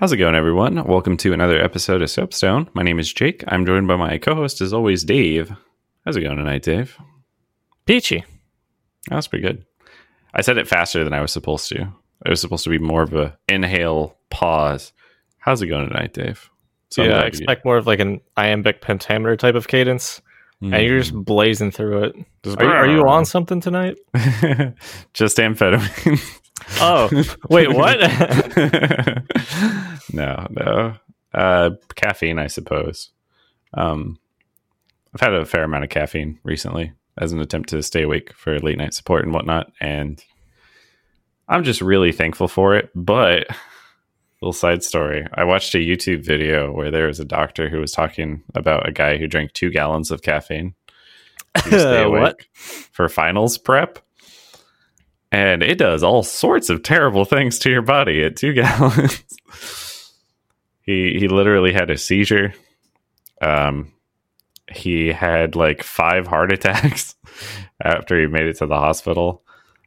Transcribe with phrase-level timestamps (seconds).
[0.00, 0.82] How's it going, everyone?
[0.84, 2.70] Welcome to another episode of Soapstone.
[2.72, 3.44] My name is Jake.
[3.48, 5.54] I'm joined by my co-host, as always, Dave.
[6.06, 6.96] How's it going tonight, Dave?
[7.84, 8.24] Peachy.
[9.10, 9.66] That's pretty good.
[10.32, 11.82] I said it faster than I was supposed to.
[12.24, 14.94] It was supposed to be more of a inhale, pause.
[15.36, 16.48] How's it going tonight, Dave?
[16.88, 20.22] So yeah, I expect more of like an iambic pentameter type of cadence,
[20.62, 20.74] mm.
[20.74, 21.20] and you're just hmm.
[21.20, 22.16] blazing through it.
[22.56, 23.98] Are you, are you on something tonight?
[25.12, 26.39] just amphetamine.
[26.80, 27.08] Oh,
[27.48, 27.98] wait, what?
[30.12, 30.94] no, no.
[31.32, 33.10] Uh, caffeine, I suppose.
[33.74, 34.18] Um,
[35.14, 38.58] I've had a fair amount of caffeine recently as an attempt to stay awake for
[38.58, 40.22] late night support and whatnot, and
[41.48, 42.90] I'm just really thankful for it.
[42.94, 43.46] But
[44.40, 47.92] little side story, I watched a YouTube video where there was a doctor who was
[47.92, 50.74] talking about a guy who drank two gallons of caffeine.
[51.56, 53.98] to stay what for finals prep?
[55.32, 59.24] And it does all sorts of terrible things to your body at two gallons.
[60.82, 62.54] he he literally had a seizure.
[63.40, 63.92] Um,
[64.70, 67.14] he had like five heart attacks
[67.82, 69.42] after he made it to the hospital.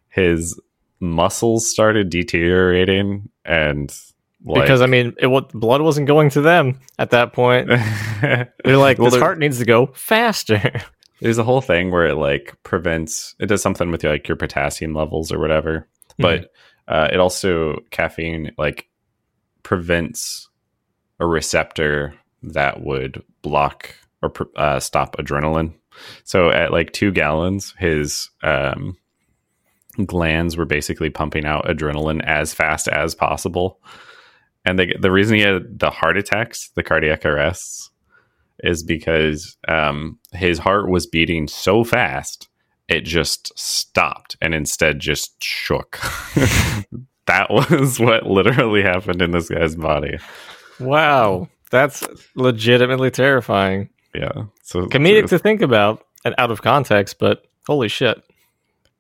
[0.10, 0.60] His
[1.00, 3.94] muscles started deteriorating, and
[4.46, 7.68] like, because I mean, it what blood wasn't going to them at that point.
[8.22, 10.82] They're like, well, this heart needs to go faster.
[11.24, 14.94] There's a whole thing where it like prevents it does something with like your potassium
[14.94, 15.88] levels or whatever
[16.20, 16.22] mm-hmm.
[16.22, 16.52] but
[16.94, 18.90] uh, it also caffeine like
[19.64, 20.50] prevents
[21.20, 25.74] a receptor that would block or uh, stop adrenaline
[26.26, 28.98] so at like two gallons his um,
[30.06, 33.80] glands were basically pumping out adrenaline as fast as possible
[34.66, 37.92] and the, the reason he had the heart attacks the cardiac arrests
[38.60, 42.50] is because um, his heart was beating so fast
[42.88, 46.00] it just stopped and instead just shook.
[47.26, 50.18] that was what literally happened in this guy's body.
[50.80, 52.06] Wow, that's
[52.36, 53.90] legitimately terrifying.
[54.14, 58.22] Yeah, so comedic to think about and out of context, but holy shit.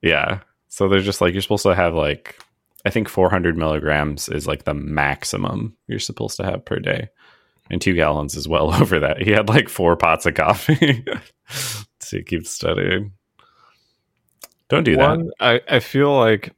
[0.01, 2.39] Yeah, so they're just like you're supposed to have like
[2.85, 7.09] I think 400 milligrams is like the maximum you're supposed to have per day
[7.69, 9.21] and two gallons is well over that.
[9.21, 11.05] He had like four pots of coffee
[11.99, 13.13] to keep studying.
[14.69, 15.61] Don't do One, that.
[15.69, 16.53] I, I feel like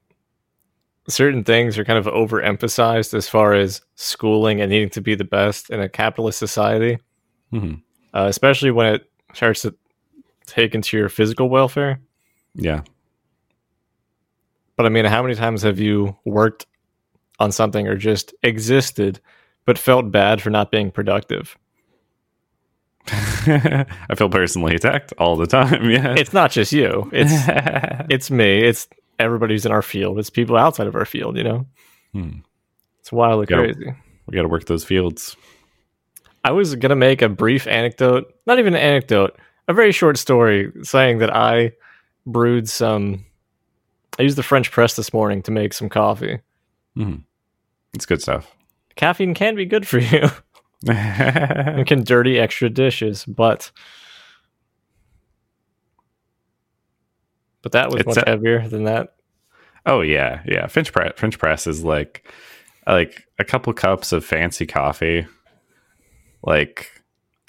[1.07, 5.23] certain things are kind of overemphasized as far as schooling and needing to be the
[5.23, 6.97] best in a capitalist society,
[7.53, 7.75] mm-hmm.
[8.13, 9.75] uh, especially when it starts to
[10.45, 11.99] take into your physical welfare.
[12.55, 12.81] Yeah.
[14.75, 16.66] But I mean, how many times have you worked
[17.39, 19.19] on something or just existed
[19.66, 21.58] but felt bad for not being productive.
[23.08, 25.90] I feel personally attacked all the time.
[25.90, 26.16] Yeah.
[26.18, 27.09] It's not just you.
[27.14, 27.31] It's
[28.09, 28.64] it's me.
[28.64, 28.88] It's
[29.20, 30.18] everybody who's in our field.
[30.20, 31.66] It's people outside of our field, you know?
[32.14, 32.40] Hmm.
[33.00, 33.94] It's wildly we gotta, crazy.
[34.28, 35.36] We got to work those fields.
[36.44, 39.38] I was going to make a brief anecdote, not even an anecdote,
[39.68, 41.74] a very short story saying that I
[42.26, 43.26] brewed some.
[44.18, 46.40] I used the French press this morning to make some coffee.
[46.97, 47.24] Mm.
[47.94, 48.56] It's good stuff
[48.95, 50.29] caffeine can be good for you.
[50.88, 53.72] it can dirty extra dishes, but
[57.61, 59.16] but that was it's much a, heavier than that.
[59.85, 60.67] Oh yeah, yeah.
[60.67, 62.29] French press, French press is like
[62.85, 65.25] like a couple cups of fancy coffee.
[66.44, 66.91] Like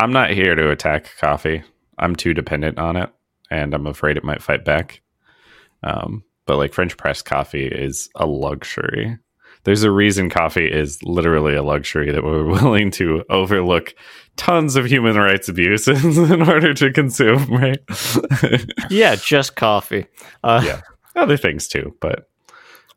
[0.00, 1.62] I'm not here to attack coffee.
[1.98, 3.10] I'm too dependent on it,
[3.50, 5.02] and I'm afraid it might fight back.
[5.82, 9.18] Um, but like French press coffee is a luxury
[9.66, 13.94] there's a reason coffee is literally a luxury that we're willing to overlook
[14.36, 17.80] tons of human rights abuses in order to consume, right?
[18.90, 20.06] yeah, just coffee.
[20.44, 20.80] Uh, yeah,
[21.16, 22.30] other things too, but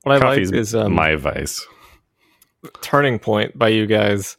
[0.04, 1.66] what I like is um, my advice.
[2.82, 4.38] Turning Point by you guys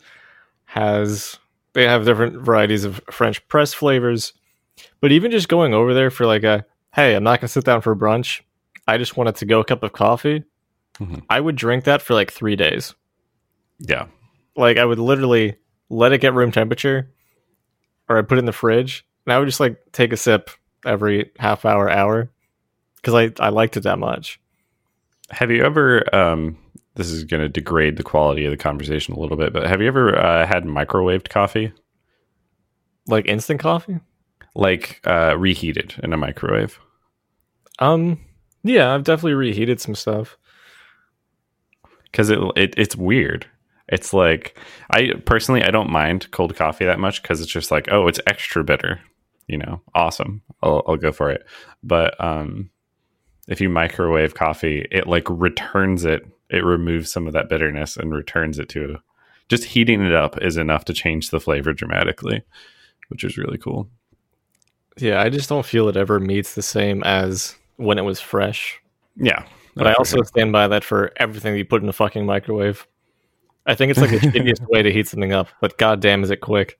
[0.66, 1.36] has
[1.72, 4.34] they have different varieties of French press flavors,
[5.00, 7.80] but even just going over there for like a hey, I'm not gonna sit down
[7.80, 8.42] for brunch.
[8.86, 10.44] I just want a to go a cup of coffee
[10.98, 11.20] Mm-hmm.
[11.28, 12.94] I would drink that for like three days.
[13.78, 14.06] Yeah.
[14.56, 15.56] Like I would literally
[15.88, 17.10] let it get room temperature
[18.08, 20.50] or I put it in the fridge and I would just like take a sip
[20.84, 22.30] every half hour, hour
[22.96, 24.40] because I, I liked it that much.
[25.30, 26.58] Have you ever, um,
[26.96, 29.80] this is going to degrade the quality of the conversation a little bit, but have
[29.80, 31.72] you ever uh, had microwaved coffee?
[33.06, 34.00] Like instant coffee?
[34.54, 36.78] Like uh, reheated in a microwave?
[37.78, 38.20] Um,
[38.62, 40.36] yeah, I've definitely reheated some stuff
[42.10, 43.46] because it, it it's weird.
[43.88, 44.56] It's like
[44.90, 48.20] I personally I don't mind cold coffee that much because it's just like oh it's
[48.26, 49.00] extra bitter,
[49.46, 50.42] you know, awesome.
[50.62, 51.44] I'll, I'll go for it.
[51.82, 52.70] But um,
[53.48, 56.26] if you microwave coffee, it like returns it.
[56.50, 58.98] It removes some of that bitterness and returns it to
[59.48, 62.42] just heating it up is enough to change the flavor dramatically,
[63.08, 63.88] which is really cool.
[64.96, 68.80] Yeah, I just don't feel it ever meets the same as when it was fresh.
[69.16, 69.44] Yeah.
[69.74, 70.24] But I also sure.
[70.24, 72.86] stand by that for everything you put in a fucking microwave.
[73.66, 76.40] I think it's like the shittiest way to heat something up, but goddamn is it
[76.40, 76.78] quick.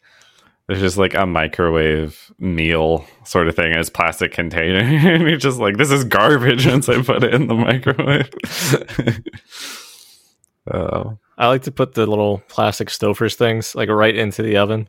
[0.69, 4.79] It's just like a microwave meal sort of thing as plastic container.
[5.13, 8.31] and you're just like, this is garbage once I put it in the microwave.
[10.73, 11.19] oh.
[11.37, 14.89] I like to put the little plastic Stouffer's things like right into the oven.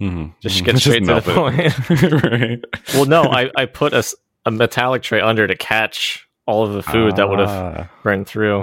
[0.00, 0.32] Mm-hmm.
[0.40, 2.22] Just get straight just to the point.
[2.22, 2.64] right.
[2.94, 4.04] Well, no, I, I put a,
[4.44, 7.16] a metallic tray under to catch all of the food ah.
[7.16, 8.62] that would have run through.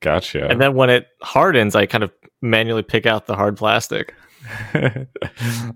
[0.00, 0.48] Gotcha.
[0.48, 4.14] And then when it hardens, I kind of manually pick out the hard plastic.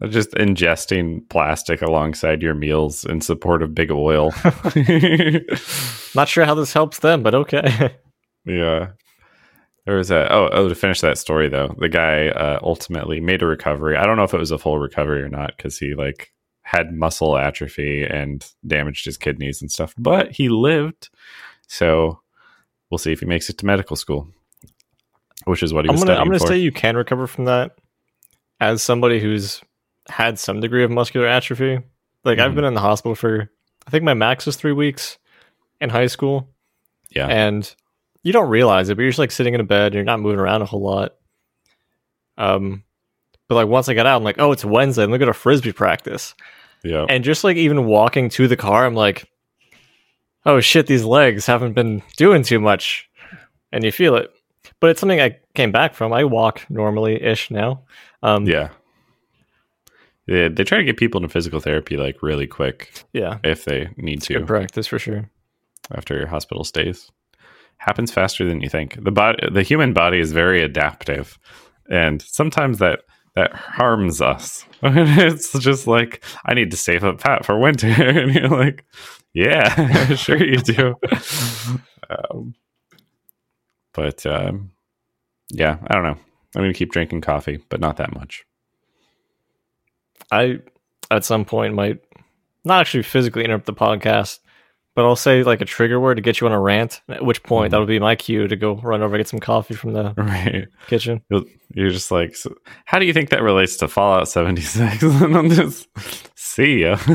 [0.08, 4.32] just ingesting plastic alongside your meals in support of big oil.
[6.14, 7.96] Not sure how this helps them, but okay.
[8.46, 8.90] yeah.
[9.84, 13.42] There was a oh oh to finish that story though the guy uh, ultimately made
[13.42, 13.96] a recovery.
[13.96, 16.32] I don't know if it was a full recovery or not because he like
[16.62, 21.10] had muscle atrophy and damaged his kidneys and stuff, but he lived.
[21.66, 22.20] So
[22.90, 24.28] we'll see if he makes it to medical school,
[25.44, 27.46] which is what he was I'm gonna, studying I'm gonna say you can recover from
[27.46, 27.72] that
[28.60, 29.60] as somebody who's
[30.08, 31.80] had some degree of muscular atrophy,
[32.24, 32.46] like mm-hmm.
[32.46, 33.50] I've been in the hospital for
[33.86, 35.18] I think my max was three weeks
[35.80, 36.48] in high school.
[37.10, 37.26] Yeah.
[37.26, 37.74] And
[38.22, 40.20] you don't realize it, but you're just like sitting in a bed, and you're not
[40.20, 41.16] moving around a whole lot.
[42.38, 42.84] Um
[43.52, 45.72] but like once I got out, I'm like, oh, it's Wednesday, look at a frisbee
[45.72, 46.34] practice.
[46.82, 47.04] Yeah.
[47.08, 49.30] And just like even walking to the car, I'm like,
[50.46, 53.10] oh shit, these legs haven't been doing too much.
[53.70, 54.30] And you feel it.
[54.80, 56.14] But it's something I came back from.
[56.14, 57.82] I walk normally ish now.
[58.22, 58.70] Um, yeah.
[60.26, 63.04] Yeah, they try to get people into physical therapy like really quick.
[63.12, 64.38] Yeah, if they need to.
[64.38, 65.28] Good practice for sure.
[65.90, 67.10] After your hospital stays,
[67.76, 69.02] happens faster than you think.
[69.02, 71.38] The body, the human body, is very adaptive,
[71.90, 73.00] and sometimes that
[73.34, 74.66] that harms us.
[74.82, 78.84] it's just like I need to save up fat for winter, and you're like,
[79.32, 80.94] yeah, sure you do.
[82.10, 82.54] um,
[83.94, 84.72] but um,
[85.50, 86.18] yeah, I don't know.
[86.54, 88.44] I'm going to keep drinking coffee, but not that much.
[90.30, 90.60] I,
[91.10, 92.00] at some point, might
[92.64, 94.40] not actually physically interrupt the podcast,
[94.94, 97.00] but I'll say like a trigger word to get you on a rant.
[97.08, 97.70] At which point, mm-hmm.
[97.72, 100.68] that'll be my cue to go run over and get some coffee from the right.
[100.86, 101.22] kitchen.
[101.74, 102.54] You're just like, so
[102.84, 105.02] how do you think that relates to Fallout 76?
[105.02, 105.88] and I'm just
[106.34, 106.98] see ya.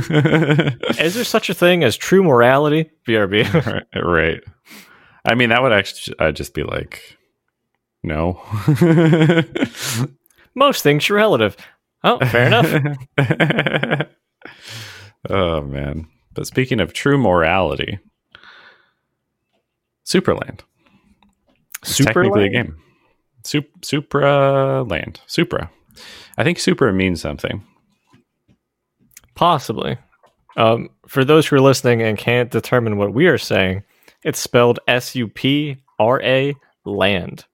[1.00, 2.90] Is there such a thing as true morality?
[3.08, 3.54] BRB.
[3.66, 4.44] right, right.
[5.26, 7.18] I mean, that would actually I'd just be like,
[8.04, 8.42] no.
[10.56, 11.56] Most things are relative.
[12.04, 14.08] Oh, fair enough.
[15.30, 16.08] oh man.
[16.38, 17.98] But speaking of true morality,
[20.06, 20.60] Superland.
[21.82, 22.78] It's technically a game.
[23.44, 25.20] Sup- Supra Land.
[25.26, 25.72] Supra.
[26.38, 27.66] I think Supra means something.
[29.34, 29.98] Possibly.
[30.58, 33.82] Um, for those who are listening and can't determine what we are saying,
[34.24, 37.46] it's spelled S U P R A land.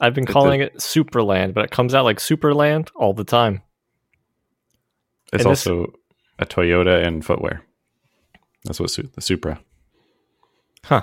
[0.00, 3.62] I've been calling it Superland, but it comes out like Superland all the time.
[5.32, 5.94] It's and also this,
[6.40, 7.62] a Toyota and footwear.
[8.66, 9.60] That's what the Supra.
[10.84, 11.02] Huh.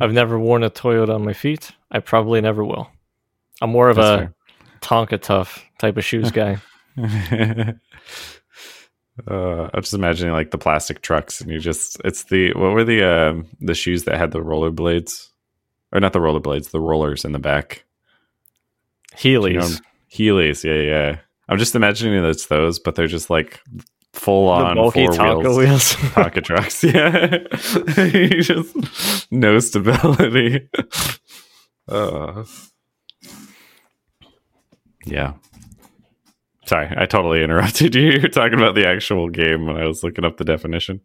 [0.00, 1.72] I've never worn a Toyota on my feet.
[1.90, 2.90] I probably never will.
[3.60, 4.34] I'm more of That's a fair.
[4.80, 6.58] Tonka tough type of shoes guy.
[6.98, 7.72] uh,
[9.28, 13.42] I'm just imagining like the plastic trucks, and you just—it's the what were the uh,
[13.60, 15.32] the shoes that had the roller blades,
[15.92, 17.84] or not the roller blades, the rollers in the back.
[19.14, 19.52] Heelys.
[19.52, 19.68] You know,
[20.10, 21.18] Heelys, yeah, yeah.
[21.48, 23.60] I'm just imagining that it's those, but they're just like
[24.12, 25.94] full on four Tonka wheels, wheels.
[26.14, 26.84] Tonka trucks.
[26.84, 30.68] Yeah, just no stability.
[31.88, 32.44] Uh,
[35.04, 35.34] yeah.
[36.64, 38.12] Sorry, I totally interrupted you.
[38.12, 41.00] You're talking about the actual game when I was looking up the definition.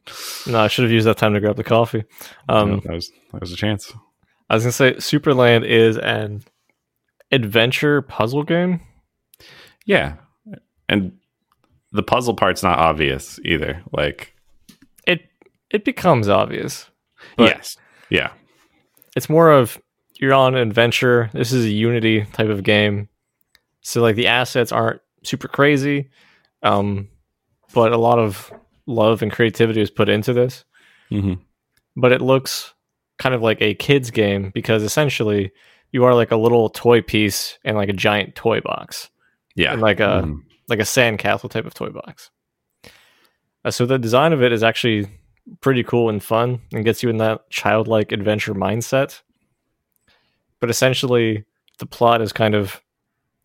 [0.46, 2.04] No, I should have used that time to grab the coffee.
[2.48, 3.92] Um, no, that was that was a chance.
[4.50, 6.44] I was gonna say Superland is an
[7.32, 8.82] adventure puzzle game.
[9.86, 10.16] Yeah,
[10.88, 11.14] and
[11.98, 13.84] the puzzle part's not obvious either.
[13.92, 14.34] Like
[15.06, 15.22] it,
[15.70, 16.90] it becomes obvious.
[17.38, 17.76] Yes.
[18.10, 18.32] Yeah.
[19.16, 19.82] It's more of
[20.20, 21.30] you're on an adventure.
[21.34, 23.10] This is a Unity type of game,
[23.82, 26.10] so like the assets aren't super crazy,
[26.64, 27.10] um,
[27.74, 28.52] but a lot of
[28.86, 30.66] love and creativity is put into this.
[31.12, 31.34] Mm-hmm.
[31.96, 32.74] But it looks
[33.18, 35.52] kind of like a kids game because essentially
[35.92, 39.10] you are like a little toy piece in like a giant toy box.
[39.56, 39.74] Yeah.
[39.74, 40.42] And like a mm.
[40.68, 42.30] Like a sandcastle type of toy box.
[43.66, 45.08] Uh, so the design of it is actually
[45.62, 49.22] pretty cool and fun and gets you in that childlike adventure mindset.
[50.60, 51.46] But essentially
[51.80, 52.82] the plot is kind of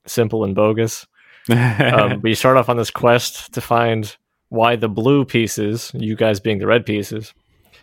[0.07, 1.07] simple and bogus.
[1.51, 4.17] Um, but you start off on this quest to find
[4.49, 7.35] why the blue pieces, you guys being the red pieces,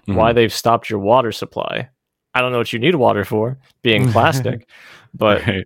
[0.08, 0.16] Mhm.
[0.16, 1.90] why they've stopped your water supply.
[2.34, 4.68] I don't know what you need water for, being plastic,
[5.14, 5.66] but Right.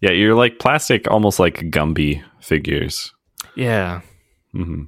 [0.00, 3.12] Yeah, you're like plastic, almost like Gumby figures.
[3.56, 4.00] yeah.
[4.52, 4.84] hmm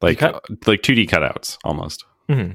[0.00, 2.04] Like cut- like 2D cutouts almost.
[2.28, 2.52] hmm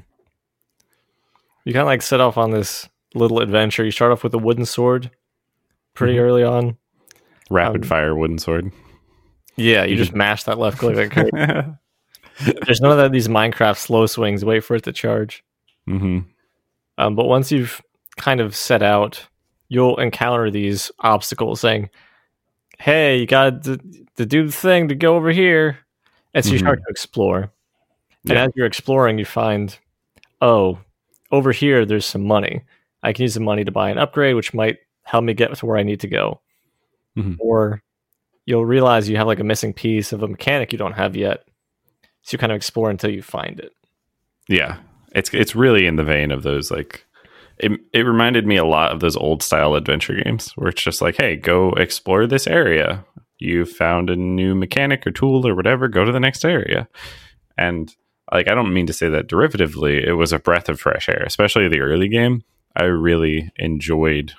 [1.64, 3.84] You kind of like set off on this little adventure.
[3.84, 5.10] You start off with a wooden sword
[5.94, 6.20] pretty Mhm.
[6.20, 6.76] early on.
[7.50, 8.72] Rapid Um, fire wooden sword.
[9.56, 11.32] Yeah, you just mash that left click like.
[12.66, 14.44] There's none of that, these Minecraft slow swings.
[14.44, 15.44] Wait for it to charge.
[15.86, 16.20] hmm
[16.98, 17.80] Um, but once you've
[18.16, 19.28] kind of set out,
[19.74, 21.90] you'll encounter these obstacles saying,
[22.78, 23.78] "Hey, you got to,
[24.16, 25.78] to do the thing to go over here."
[26.32, 27.52] And so you start to explore.
[28.28, 29.76] And as you're exploring, you find,
[30.40, 30.78] oh,
[31.30, 32.62] over here there's some money.
[33.02, 35.66] I can use the money to buy an upgrade, which might help me get to
[35.66, 36.40] where I need to go.
[37.16, 37.36] Mhm.
[37.38, 37.82] Or
[38.46, 41.44] you'll realize you have like a missing piece of a mechanic you don't have yet.
[42.22, 43.72] So you kind of explore until you find it.
[44.48, 44.78] Yeah,
[45.14, 47.06] it's it's really in the vein of those like.
[47.64, 51.00] It, it reminded me a lot of those old style adventure games where it's just
[51.00, 53.04] like, hey, go explore this area.
[53.38, 56.86] You found a new mechanic or tool or whatever, go to the next area.
[57.56, 57.94] And
[58.30, 61.22] like, I don't mean to say that derivatively, it was a breath of fresh air,
[61.26, 62.44] especially the early game.
[62.76, 64.34] I really enjoyed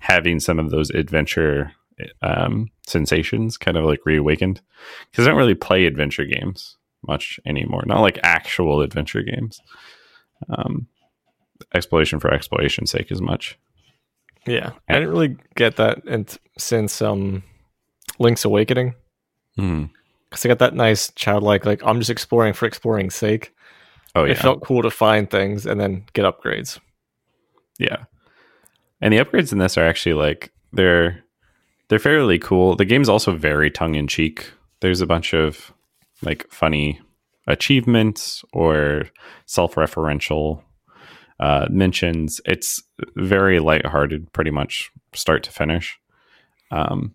[0.00, 1.72] having some of those adventure
[2.20, 4.60] um, sensations kind of like reawakened
[5.10, 6.76] because I don't really play adventure games
[7.06, 7.84] much anymore.
[7.86, 9.60] Not like actual adventure games.
[10.48, 10.88] Um,
[11.74, 13.58] exploration for exploration's sake as much.
[14.46, 17.42] Yeah, I didn't really get that and since um,
[18.18, 18.94] Link's Awakening
[19.56, 19.84] Hmm.
[20.30, 23.52] because I got that nice childlike like I'm just exploring for exploring's sake.
[24.14, 26.78] Oh yeah, It felt cool to find things and then get upgrades.
[27.78, 28.04] yeah.
[29.02, 31.24] And the upgrades in this are actually like they're
[31.88, 32.76] they're fairly cool.
[32.76, 34.50] The game's also very tongue in cheek.
[34.80, 35.72] There's a bunch of
[36.22, 37.00] like funny
[37.46, 39.04] achievements or
[39.46, 40.62] self referential
[41.40, 42.40] uh, mentions.
[42.44, 42.80] It's
[43.16, 45.98] very lighthearted, pretty much start to finish.
[46.70, 47.14] Um,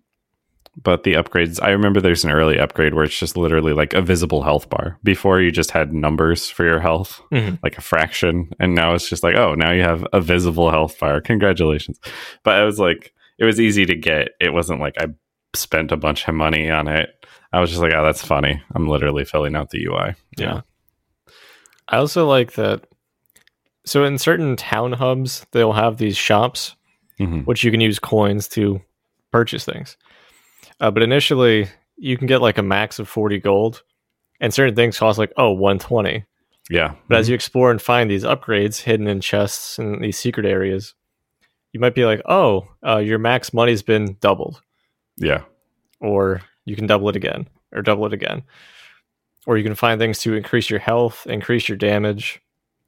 [0.84, 4.02] but the upgrades, I remember there's an early upgrade where it's just literally like a
[4.02, 5.00] visible health bar.
[5.06, 7.60] Before you just had numbers for your health, Mhm.
[7.64, 11.00] like a fraction, and now it's just like, oh, now you have a visible health
[11.00, 11.22] bar.
[11.22, 11.98] Congratulations!
[12.44, 14.30] But it was like it was easy to get.
[14.42, 15.08] It wasn't like I
[15.54, 17.26] spent a bunch of money on it.
[17.54, 18.62] I was just like, oh, that's funny.
[18.74, 20.16] I'm literally filling out the UI.
[20.38, 20.62] Yeah.
[21.88, 22.86] I also like that.
[23.86, 26.76] So in certain town hubs, they'll have these shops
[27.18, 28.82] hmm which you can use coins to
[29.32, 29.98] purchase things.
[30.80, 33.84] Uh, but initially, you can get like a max of 40 gold,
[34.42, 36.26] and certain things cost like, oh, 120.
[36.70, 36.96] Yeah.
[37.08, 40.94] But as you explore and find these upgrades hidden in chests and these secret areas,
[41.72, 44.62] you might be like, oh, uh, your max money's been doubled,
[45.18, 45.44] yeah.
[46.02, 48.44] or you can double it again, or double it again.
[49.46, 52.42] Or you can find things to increase your health, increase your damage.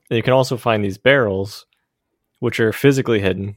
[0.09, 1.65] And you can also find these barrels,
[2.39, 3.55] which are physically hidden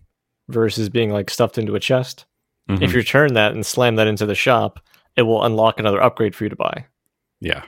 [0.48, 2.24] versus being like stuffed into a chest.
[2.68, 2.82] Mhm.
[2.82, 4.80] If you turn that and slam that into the shop,
[5.16, 6.86] it will unlock another upgrade for you to buy.
[7.40, 7.62] yeah.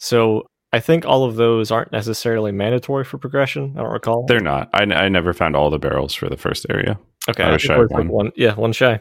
[0.00, 3.74] So I think all of those aren't necessarily mandatory for progression.
[3.76, 4.26] I don't recall.
[4.26, 4.68] They're not.
[4.72, 6.98] I, I never found all the barrels for the first area.
[7.28, 7.42] okay.
[7.42, 8.08] I was shy we're like one.
[8.08, 8.32] one.
[8.36, 9.00] Yeah, one shy.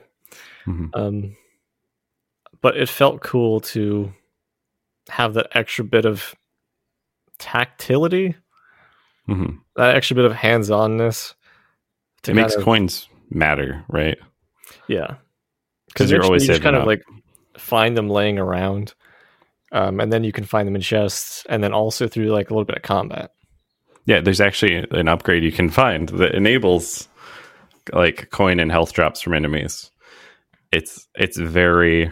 [0.66, 0.90] Mhm.
[0.96, 1.36] Um,
[2.62, 4.12] but it felt cool to
[5.10, 6.34] have that extra bit of
[7.38, 8.36] tactility,
[9.30, 9.60] Mhm.
[9.76, 11.36] that extra bit of hands-onness.
[12.24, 14.18] To It makes of- coins matter, right?
[14.88, 15.16] Yeah.
[15.88, 17.02] Because you're always you just kind of like
[17.58, 18.94] find them laying around,
[19.72, 22.54] um, and then you can find them in chests, and then also through like a
[22.54, 23.32] little bit of combat.
[24.06, 27.08] Yeah, there's actually an upgrade you can find that enables
[27.94, 29.92] like coin and health drops from enemies.
[30.72, 32.12] It's it's very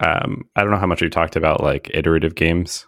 [0.00, 2.86] um I don't know how much we talked about like iterative games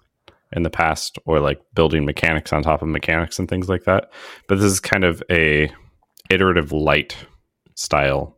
[0.52, 4.10] in the past or like building mechanics on top of mechanics and things like that.
[4.48, 5.70] But this is kind of a
[6.30, 7.16] iterative light
[7.74, 8.36] style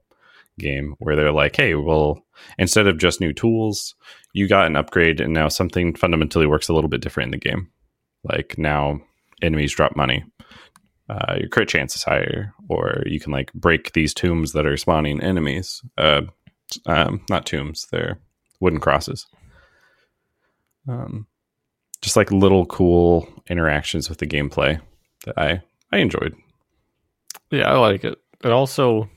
[0.58, 2.22] game where they're like, "Hey, well,
[2.58, 3.94] instead of just new tools,
[4.32, 7.48] you got an upgrade and now something fundamentally works a little bit different in the
[7.48, 7.70] game."
[8.24, 9.00] like now
[9.42, 10.24] enemies drop money
[11.08, 14.76] uh, your crit chance is higher or you can like break these tombs that are
[14.76, 16.22] spawning enemies uh,
[16.86, 18.18] um, not tombs they're
[18.60, 19.26] wooden crosses
[20.88, 21.26] um,
[22.02, 24.80] just like little cool interactions with the gameplay
[25.26, 25.60] that i
[25.92, 26.34] i enjoyed
[27.50, 28.16] Yeah, I like it.
[28.44, 29.10] And also,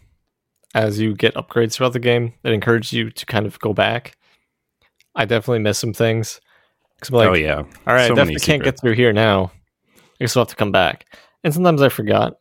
[0.76, 4.18] as you get upgrades throughout the game, it encourages you to kind of go back.
[5.16, 6.42] I definitely miss some things.
[6.96, 9.52] Because I'm like, oh yeah all right, so I definitely can't get through here now.
[9.96, 11.06] I guess I'll have to come back.
[11.44, 12.38] And sometimes I forgot.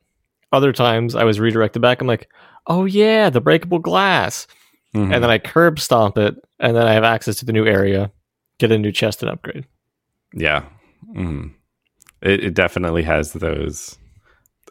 [0.52, 2.00] Other times I was redirected back.
[2.00, 2.30] I'm like,
[2.66, 4.46] oh yeah, the breakable glass.
[4.94, 5.12] Mhm.
[5.14, 8.10] and then I curb stomp it, and then I have access to the new area,
[8.58, 9.64] get a new chest and upgrade.
[10.34, 10.64] Yeah.
[11.14, 11.52] Mm.
[12.22, 13.98] It, it definitely has those.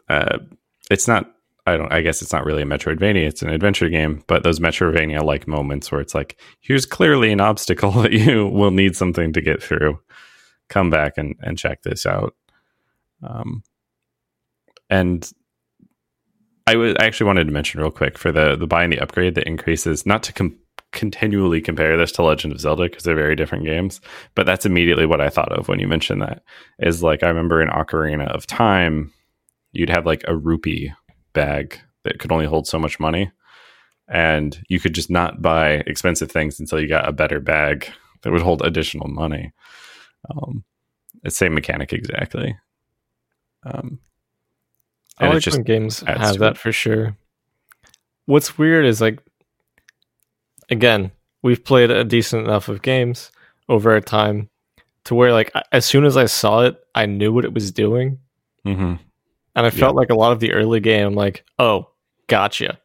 [0.08, 0.38] Uh,
[0.90, 1.30] it's not.
[1.66, 1.92] I don't.
[1.92, 3.26] I guess it's not really a Metroidvania.
[3.26, 7.40] It's an adventure game, but those Metroidvania like moments where it's like, here's clearly an
[7.40, 9.98] obstacle that you will need something to get through.
[10.68, 12.34] Come back and and check this out.
[13.22, 13.62] Um,
[14.90, 15.30] and
[16.66, 19.00] I was I actually wanted to mention real quick for the the buy and the
[19.00, 20.58] upgrade that increases not to com-
[20.92, 24.00] continually compare this to Legend of Zelda because they're very different games,
[24.34, 26.42] but that's immediately what I thought of when you mentioned that.
[26.78, 29.12] Is like I remember in Ocarina of Time,
[29.72, 30.92] you'd have like a rupee
[31.32, 33.30] bag that could only hold so much money,
[34.08, 37.90] and you could just not buy expensive things until you got a better bag
[38.22, 39.52] that would hold additional money.
[40.30, 40.64] Um,
[41.24, 42.56] it's same mechanic exactly.
[43.64, 43.98] Um,
[45.18, 47.16] I like just when games have that for sure.
[48.26, 49.20] What's weird is like,
[50.72, 51.12] again,
[51.42, 53.30] we've played a decent enough of games
[53.68, 54.48] over time
[55.04, 58.18] to where like as soon as I saw it, I knew what it was doing,
[58.66, 58.98] Mhm.
[59.54, 61.06] and I felt like a lot of the early game.
[61.08, 61.88] I'm like, oh,
[62.28, 62.78] gotcha.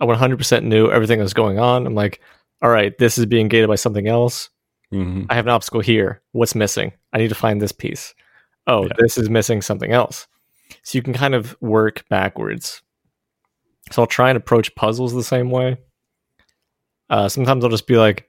[0.00, 1.86] I 100% knew everything that was going on.
[1.86, 2.20] I'm like,
[2.62, 4.50] all right, this is being gated by something else.
[4.92, 5.26] Mhm.
[5.30, 6.20] I have an obstacle here.
[6.32, 6.92] What's missing?
[7.12, 8.14] I need to find this piece.
[8.66, 8.92] Oh, Yeah.
[8.98, 10.26] this is missing something else.
[10.82, 12.82] So you can kind of work backwards.
[13.90, 15.76] So I'll try and approach puzzles the same way.
[17.10, 18.28] Uh, sometimes I'll just be like,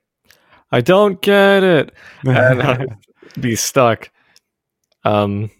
[0.71, 1.93] I don't get it,
[2.25, 2.85] and I'll
[3.39, 4.11] be stuck.
[5.03, 5.51] Um,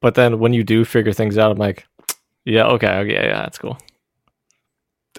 [0.00, 1.86] but then when you do figure things out, I'm like,
[2.44, 3.78] yeah, okay, okay, yeah, yeah, that's cool.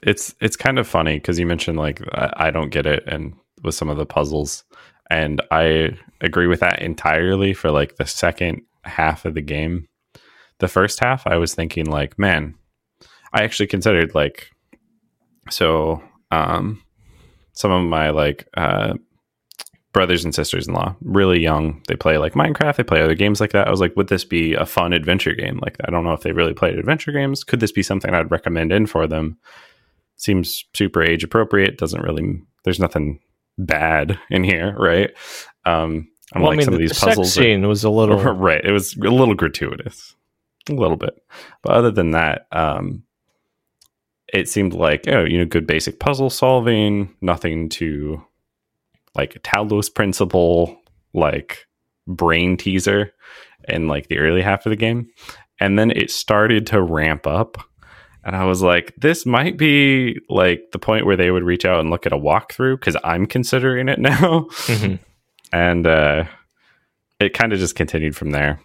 [0.04, 3.34] it's it's kind of funny because you mentioned like I, I don't get it and
[3.64, 4.64] with some of the puzzles
[5.10, 5.90] and i
[6.22, 9.88] agree with that entirely for like the second half of the game
[10.60, 12.56] the first half i was thinking like man
[13.34, 14.50] i actually considered like
[15.50, 16.82] so um
[17.54, 18.94] some of my like uh
[19.94, 23.68] brothers and sisters-in-law really young they play like minecraft they play other games like that
[23.68, 26.22] i was like would this be a fun adventure game like i don't know if
[26.22, 29.38] they really played adventure games could this be something i'd recommend in for them
[30.22, 31.78] seems super age appropriate.
[31.78, 32.42] Doesn't really.
[32.64, 33.20] There's nothing
[33.58, 35.12] bad in here, right?
[35.66, 37.38] Um, I'm well, like I mean, some the, of the these sex puzzles.
[37.38, 38.18] are- scene was a little.
[38.34, 38.64] right.
[38.64, 40.16] It was a little gratuitous,
[40.70, 41.16] a little bit.
[41.64, 43.04] But other than that, um,
[44.34, 47.14] it seemed like oh, you know, good basic puzzle solving.
[47.22, 48.24] Nothing to
[49.16, 50.78] like Talos principle,
[51.14, 51.68] like
[52.08, 53.12] brain teaser,
[53.68, 55.10] in like the early half of the game,
[55.60, 57.58] and then it started to ramp up.
[58.24, 61.80] And I was like, this might be like the point where they would reach out
[61.80, 64.48] and look at a walkthrough because I'm considering it now.
[64.68, 65.00] Mhm.
[65.52, 66.26] and uh,
[67.20, 68.60] it kind of just continued from there.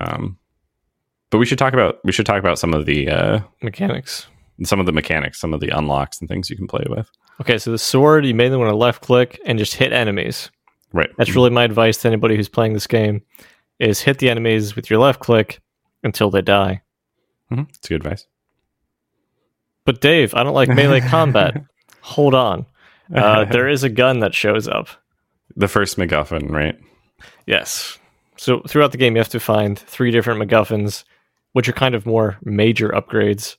[0.00, 0.38] Um,
[1.30, 4.28] but we should talk about we should talk about some of the uh, mechanics.
[4.64, 7.10] Some of the mechanics, some of the unlocks and things you can play with.
[7.40, 10.50] Okay, so the sword, you mainly want to left click and just hit enemies.
[10.92, 11.10] Right.
[11.18, 13.22] That's really my advice to anybody who's playing this game:
[13.78, 15.60] is hit the enemies with your left click
[16.02, 16.82] until they die.
[17.50, 18.26] hmm It's good advice.
[19.84, 21.62] But Dave, I don't like melee combat.
[22.00, 22.66] Hold on,
[23.14, 24.88] uh, there is a gun that shows up.
[25.56, 26.78] the first MacGuffin, right?
[27.46, 27.98] Yes.
[28.36, 31.04] So throughout the game, you have to find three different MacGuffins,
[31.52, 33.56] which are kind of more major upgrades,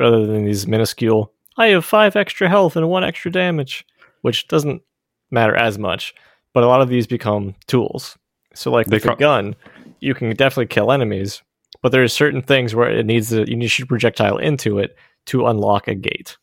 [0.00, 1.32] rather than these minuscule.
[1.56, 3.86] I have five extra health and one extra damage,
[4.22, 4.82] which doesn't
[5.30, 6.14] matter as much.
[6.52, 8.18] But a lot of these become tools.
[8.54, 9.54] So, like They with the ca- gun,
[10.00, 11.42] you can definitely kill enemies,
[11.82, 14.96] but there's certain things where it needs to, you need to shoot projectile into it
[15.26, 16.36] to unlock a gate.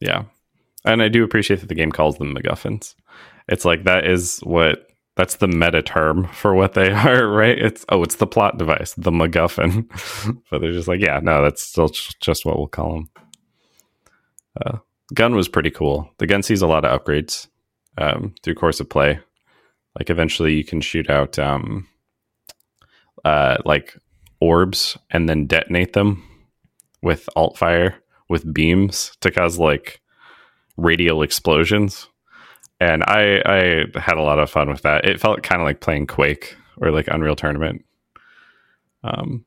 [0.00, 0.24] Yeah.
[0.84, 2.94] And I do appreciate that the game calls them MacGuffins.
[3.48, 4.89] It's like that is what
[5.20, 7.58] that's the meta term for what they are, right?
[7.58, 9.86] It's oh, it's the plot device, the MacGuffin.
[10.50, 13.10] but they're just like, yeah, no, that's still just what we'll call them.
[14.64, 14.78] Uh,
[15.12, 16.10] gun was pretty cool.
[16.18, 17.48] The gun sees a lot of upgrades
[17.98, 19.20] um, through course of play.
[19.98, 21.86] Like eventually, you can shoot out um,
[23.22, 23.98] uh, like
[24.40, 26.24] orbs and then detonate them
[27.02, 27.94] with alt fire
[28.30, 30.00] with beams to cause like
[30.78, 32.08] radial explosions
[32.80, 35.04] and i i had a lot of fun with that.
[35.04, 37.84] It felt kind of like playing quake or like unreal tournament.
[39.04, 39.44] Um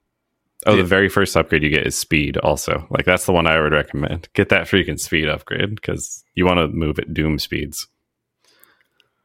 [0.66, 2.88] oh the very first upgrade you get is speed also.
[2.90, 4.30] Like that's the one i would recommend.
[4.34, 7.88] Get that freaking speed upgrade because you want to move at doom speeds.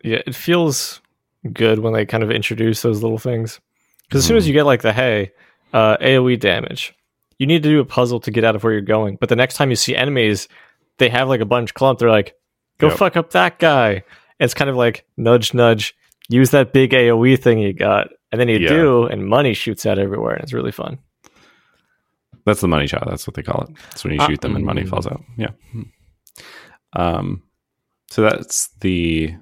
[0.02, 1.00] Yeah, it feels
[1.52, 3.60] good when they kind of introduce those little things.
[4.04, 5.32] Because as soon as you get like the hey,
[5.72, 6.94] uh, AOE damage,
[7.38, 9.16] you need to do a puzzle to get out of where you're going.
[9.20, 10.48] But the next time you see enemies,
[10.98, 12.00] they have like a bunch clumped.
[12.00, 12.34] They're like,
[12.78, 12.96] go Yep.
[12.98, 14.02] fuck up that guy.
[14.40, 15.94] It's kind of like nudge, nudge.
[16.28, 18.68] Use that big AOE thing you got, and then you Yeah.
[18.68, 20.98] do, and money shoots out everywhere, and it's really fun.
[22.44, 23.04] That's the money shot.
[23.08, 23.70] That's what they call it.
[23.90, 24.88] That's when you Ah, shoot them and money mm.
[24.88, 25.22] falls out.
[25.36, 25.50] Yeah.
[26.94, 27.42] Um,
[28.10, 29.34] so that's the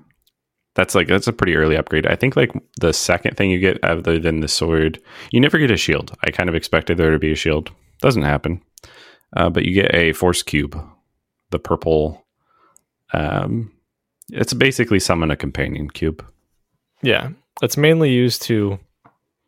[0.74, 2.06] that's like that's a pretty early upgrade.
[2.06, 5.70] I think like the second thing you get other than the sword, you never get
[5.70, 6.12] a shield.
[6.24, 7.70] I kind of expected there to be a shield.
[8.00, 8.60] Doesn't happen.
[9.36, 10.78] Uh, but you get a force cube,
[11.50, 12.25] the purple.
[13.12, 13.72] Um,
[14.32, 16.24] it's basically summon a companion cube.
[17.02, 17.30] Yeah,
[17.62, 18.78] it's mainly used to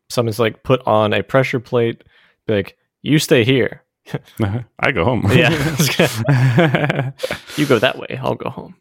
[0.08, 2.04] someone's like put on a pressure plate,
[2.46, 3.82] be like you stay here.
[4.80, 5.26] I go home.
[5.30, 5.50] Yeah.
[7.56, 8.18] you go that way.
[8.22, 8.76] I'll go home.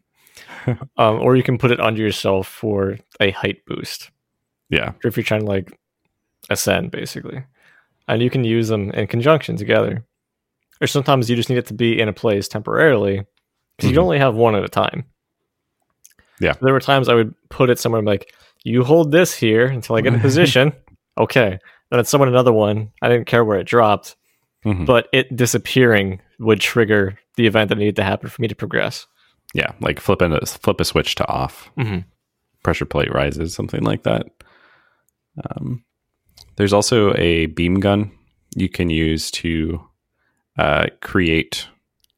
[0.96, 4.10] Um, or you can put it onto yourself for a height boost.
[4.68, 4.92] yeah.
[5.02, 5.78] If you're trying to like
[6.50, 7.44] ascend, basically,
[8.06, 10.04] and you can use them in conjunction together.
[10.80, 13.24] Or sometimes you just need it to be in a place temporarily
[13.78, 13.94] because Mhm.
[13.94, 15.04] you only have one at a time.
[16.40, 16.52] Yeah.
[16.52, 18.32] So there were times I would put it somewhere I'm like,
[18.64, 20.72] you hold this here until I get in position.
[21.16, 21.58] okay.
[21.90, 22.90] Then it's someone another one.
[23.00, 24.14] I didn't care where it dropped,
[24.64, 24.84] Mhm.
[24.84, 29.06] but it disappearing would trigger the event that needed to happen for me to progress.
[29.54, 29.72] Yeah.
[29.80, 31.70] Like flip a flip a switch to off.
[31.78, 32.04] Mhm.
[32.62, 34.26] Pressure plate rises, something like that.
[35.50, 35.84] Um,
[36.56, 38.10] there's also a beam gun
[38.54, 39.80] you can use to
[40.58, 41.68] uh, create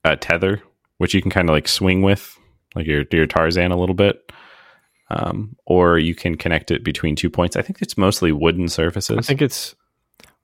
[0.04, 0.62] a tether,
[1.00, 2.38] which you can kind of like swing with,
[2.74, 4.30] like your your Tarzan a little bit.
[5.08, 7.56] Um, or you can connect it between two points.
[7.56, 9.16] I think it's mostly wooden surfaces.
[9.16, 9.74] I think it's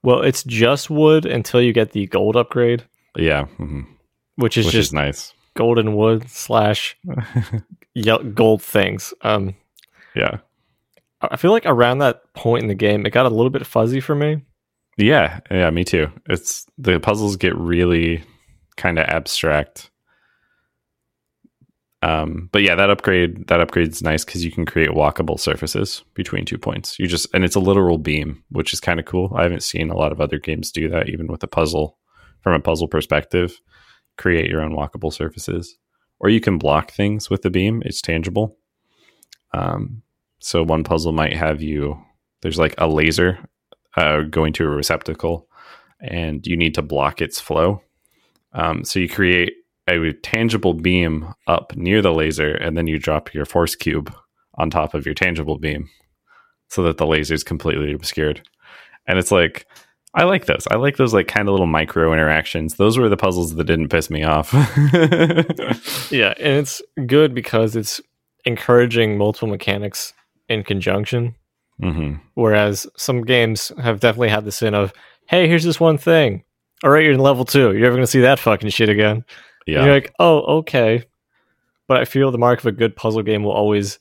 [0.03, 2.85] well, it's just wood until you get the gold upgrade,
[3.19, 3.85] yeah, mhm.
[4.37, 5.35] which is which just is nice.
[5.55, 6.97] golden wood slash
[8.35, 9.13] gold things.
[9.21, 9.55] Um,
[10.15, 10.39] Yeah,
[11.21, 14.01] I feel like around that point in the game, it got a little bit fuzzy
[14.01, 14.41] for me.
[14.97, 15.69] yeah, yeah.
[15.69, 16.11] Me too.
[16.31, 18.25] It's the puzzles get really
[18.79, 19.91] kind of abstract.
[22.03, 26.45] Um, but yeah, that upgrade that upgrade's nice because you can create walkable surfaces between
[26.45, 26.99] two points.
[26.99, 29.33] You just and it's a literal beam, which is kind of cool.
[29.35, 31.99] I haven't seen a lot of other games do that, even with a puzzle
[32.43, 33.61] from a puzzle perspective.
[34.19, 35.77] Create your own walkable surfaces,
[36.21, 37.83] or you can block things with the beam.
[37.85, 38.57] It's tangible.
[39.53, 40.03] Um,
[40.39, 41.99] so one puzzle might have you.
[42.43, 43.39] There's like a laser
[43.97, 45.49] uh, going to a receptacle,
[46.01, 47.83] and you need to block its flow.
[48.53, 49.55] Um, so you create
[49.89, 54.13] a tangible beam up near the laser, and then you drop your force cube
[54.55, 55.89] on top of your tangible beam,
[56.69, 58.43] so that the laser is completely obscured.
[59.07, 59.67] And it's like,
[60.15, 60.67] I like those.
[60.71, 62.75] I like those like kind of little micro interactions.
[62.77, 64.53] Those were the puzzles that didn't piss me off.
[66.11, 68.01] Yeah, and it's good because it's
[68.45, 70.13] encouraging multiple mechanics
[70.49, 71.35] in conjunction.
[71.81, 74.93] hmm Whereas some games have definitely had this in of,
[75.29, 76.45] hey, here's this one thing.
[76.85, 77.73] All right, you're in level two.
[77.73, 79.25] You're never gonna see that fucking shit again.
[79.67, 81.05] Yeah, And you're like, oh, okay.
[81.87, 83.99] But I feel the mark of a good puzzle game will always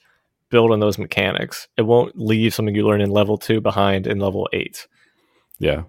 [0.49, 1.67] build on those mechanics.
[1.77, 4.87] It won't leave something you learn in level two behind in level eight.
[5.59, 5.83] yeah.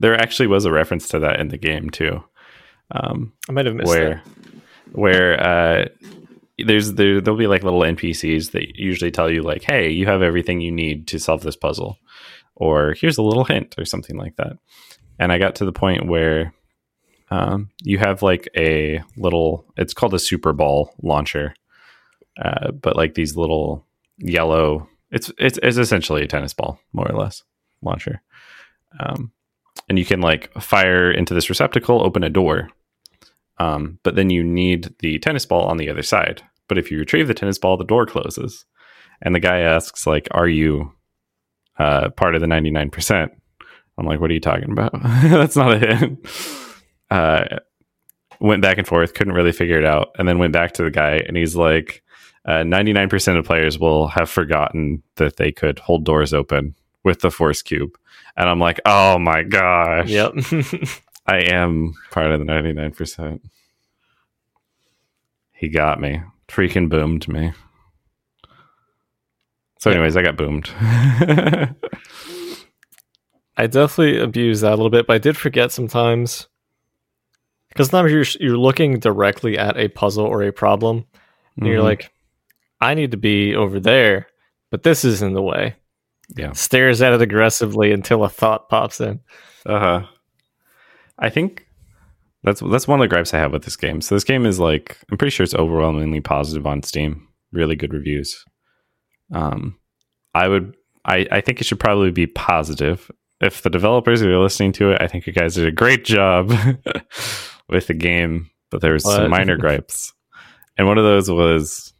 [0.00, 2.22] There actually was a reference to that in the game too.
[2.90, 4.22] Um, I might have missed where
[4.92, 5.84] where uh
[6.58, 10.22] there's there there'll be like little npcs that usually tell you like hey you have
[10.22, 11.98] everything you need to solve this puzzle
[12.54, 14.56] or here's a little hint or something like that
[15.18, 16.52] and i got to the point where
[17.30, 21.54] um, you have like a little it's called a super ball launcher
[22.42, 23.84] uh, but like these little
[24.18, 27.42] yellow it's, it's it's essentially a tennis ball more or less
[27.82, 28.22] launcher
[29.00, 29.32] um,
[29.88, 32.68] and you can like fire into this receptacle open a door
[33.58, 36.42] um, but then you need the tennis ball on the other side.
[36.68, 38.64] But if you retrieve the tennis ball, the door closes.
[39.22, 40.92] And the guy asks, like, are you
[41.78, 43.30] uh, part of the 99%?
[43.96, 44.92] I'm like, what are you talking about?
[45.02, 46.26] That's not a hint.
[47.14, 47.60] Uh,
[48.40, 50.10] went back and forth, couldn't really figure it out.
[50.18, 52.02] And then went back to the guy, and he's like,
[52.44, 56.74] uh, 99% of players will have forgotten that they could hold doors open
[57.04, 57.96] with the force cube.
[58.36, 60.08] And I'm like, oh my gosh.
[60.08, 60.32] Yep.
[61.26, 63.40] I am part of the 99%.
[65.52, 66.20] He got me.
[66.48, 67.52] Freaking boomed me.
[69.78, 70.68] So, anyways, I got boomed.
[73.56, 76.48] I definitely abused that a little bit, but I did forget sometimes
[77.74, 81.04] because sometimes you're you're looking directly at a puzzle or a problem,
[81.56, 81.84] and you're Mhm.
[81.84, 82.10] like,
[82.80, 84.28] I need to be over there,
[84.70, 85.74] but this is in the way.
[86.36, 86.52] Yeah.
[86.52, 89.20] Stares at it aggressively until a thought pops in.
[89.66, 90.06] uh huh.
[91.18, 91.66] I think
[92.42, 94.00] that's that's one of the gripes I have with this game.
[94.00, 97.28] So, this game is like, I'm pretty sure it's overwhelmingly positive on Steam.
[97.52, 98.44] Really good reviews.
[99.32, 99.78] Um,
[100.34, 103.10] I would, I, I think it should probably be positive.
[103.40, 106.52] If the developers are listening to it, I think you guys did a great job
[107.68, 109.16] with the game, but there was What?
[109.16, 110.12] some minor gripes.
[110.76, 111.92] And one of those was,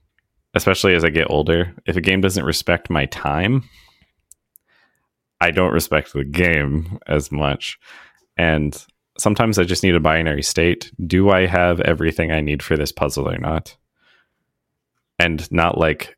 [0.54, 3.62] especially as I get older, if a game doesn't respect my time,
[5.40, 7.78] I don't respect the game as much.
[8.36, 8.76] And
[9.18, 10.90] sometimes I just need a binary state.
[11.06, 13.76] Do I have everything I need for this puzzle or not?
[15.20, 16.16] and not like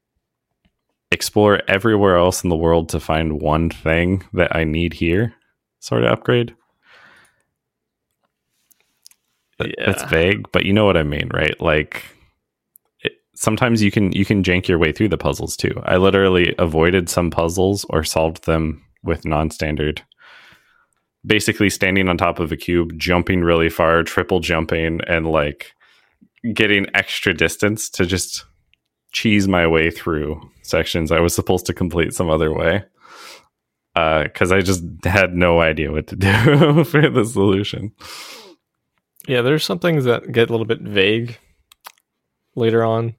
[1.12, 5.34] explore everywhere else in the world to find one thing that I need here
[5.80, 6.54] sort of upgrade.
[9.58, 10.06] Yeah.
[10.08, 11.58] vague, but you know what I mean, right?
[11.60, 12.04] Like
[13.00, 15.80] it, sometimes you can you can jank your way through the puzzles too.
[15.84, 20.02] I literally avoided some puzzles or solved them with non-standard.
[21.24, 25.72] Basically standing on top of a cube, jumping really far, triple jumping and like
[26.54, 28.44] getting extra distance to just
[29.12, 32.84] cheese my way through sections I was supposed to complete some other way.
[33.94, 37.92] Uh, because I just had no idea what to do for the solution.
[39.26, 41.38] Yeah, there's some things that get a little bit vague
[42.54, 43.14] later on.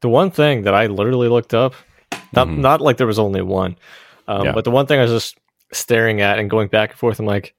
[0.00, 1.74] The one thing that I literally looked up,
[2.32, 2.58] not, Mhm.
[2.58, 3.76] not like there was only one,
[4.28, 4.52] um, Yeah.
[4.52, 5.38] but the one thing I was just
[5.72, 7.54] staring at and going back and forth, I'm like,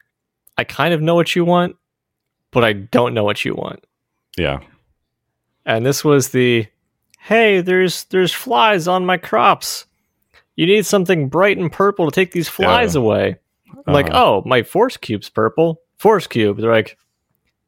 [0.58, 1.76] I kind of know what you want,
[2.52, 3.84] but I don't know what you want.
[4.38, 4.60] Yeah.
[5.66, 6.68] And this was the,
[7.20, 9.86] hey, there's there's flies on my crops.
[10.56, 13.02] You need something bright and purple to take these flies Yeah.
[13.02, 13.36] away.
[13.88, 14.24] I'm like, Uh-huh.
[14.26, 15.82] oh, my force cube's purple.
[15.98, 16.58] Force cube.
[16.58, 16.98] They're like,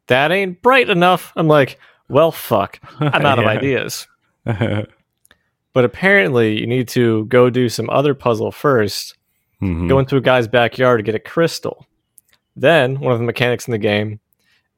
[0.07, 1.31] that ain't bright enough.
[1.35, 2.79] I'm like, well, fuck.
[2.99, 4.07] I'm out of ideas.
[5.73, 9.17] But apparently, you need to go do some other puzzle first.
[9.59, 9.89] Mhm.
[9.89, 11.87] Go into a guy's backyard to get a crystal.
[12.55, 14.19] Then, one of the mechanics in the game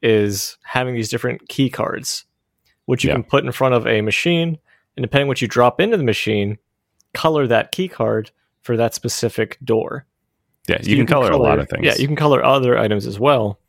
[0.01, 2.23] is having these different key cards,
[2.85, 3.15] which you Yeah.
[3.15, 4.57] can put in front of a machine.
[4.95, 6.57] And depending what you drop into the machine,
[7.13, 10.05] color that key card for that specific door.
[10.69, 11.83] Yeah, So you, can, color, a lot of things.
[11.85, 13.59] Yeah, you can color other items as well.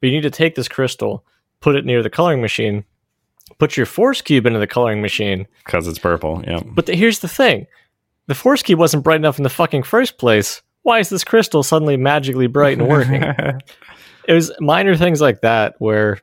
[0.00, 1.24] But you need to take this crystal,
[1.60, 2.84] put it near the coloring machine,
[3.58, 5.46] put your force cube into the coloring machine.
[5.64, 6.42] because it's purple.
[6.46, 6.60] Yeah.
[6.64, 7.66] But the, here's the thing
[8.26, 10.62] the force cube wasn't bright enough in the fucking first place.
[10.82, 13.22] Why is this crystal suddenly magically bright and working?
[14.28, 16.18] it was minor things like that where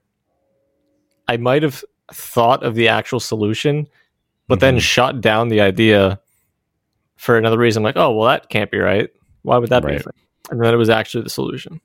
[1.28, 3.88] I might have thought of the actual solution,
[4.48, 4.82] but then Mhm.
[4.82, 6.20] shot down the idea
[7.18, 7.84] for another reason.
[7.84, 9.10] like, oh, well, that can't be right.
[9.44, 9.94] Why would that be?
[9.94, 10.04] Right.
[10.04, 10.14] thing?
[10.50, 11.82] And then it was actually the solution.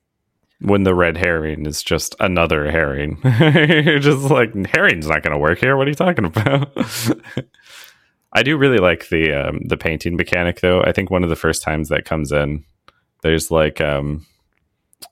[0.62, 3.18] When the red herring is just another herring.
[3.25, 5.77] You're just like herring's not going to work here.
[5.77, 6.72] What are you talking about?
[8.33, 10.81] I do really like the um, the painting mechanic though.
[10.83, 12.64] I think one of the first times that comes in,
[13.22, 14.25] there's like um,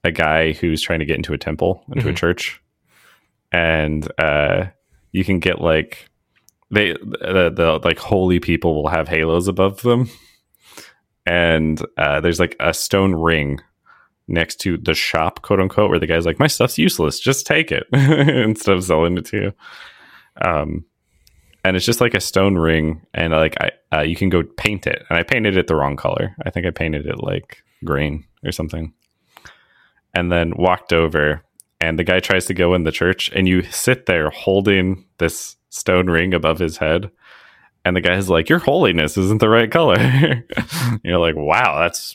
[0.05, 2.17] a guy who's trying to get into a temple, into a Mhm.
[2.17, 2.63] church,
[3.53, 4.67] and uh,
[5.13, 6.09] you can get like
[6.71, 10.09] they the, the like holy people will have halos above them,
[11.27, 13.61] and uh, there's like a stone ring
[14.31, 17.71] next to the shop, quote unquote, where the guy's like, "My stuff's useless, just take
[17.73, 19.53] it," instead of selling it to you.
[20.43, 20.85] Um,
[21.65, 24.87] and it's just like a stone ring, and like I, uh, you can go paint
[24.87, 26.35] it, and I painted it the wrong color.
[26.45, 28.95] I think I painted it like green or something,
[30.15, 31.43] and then walked over,
[31.81, 35.57] and the guy tries to go in the church, and you sit there holding this
[35.71, 37.11] stone ring above his head.
[37.83, 39.97] And the guy's like, Your holiness isn't the right color.
[41.03, 42.15] You're like, Wow, that's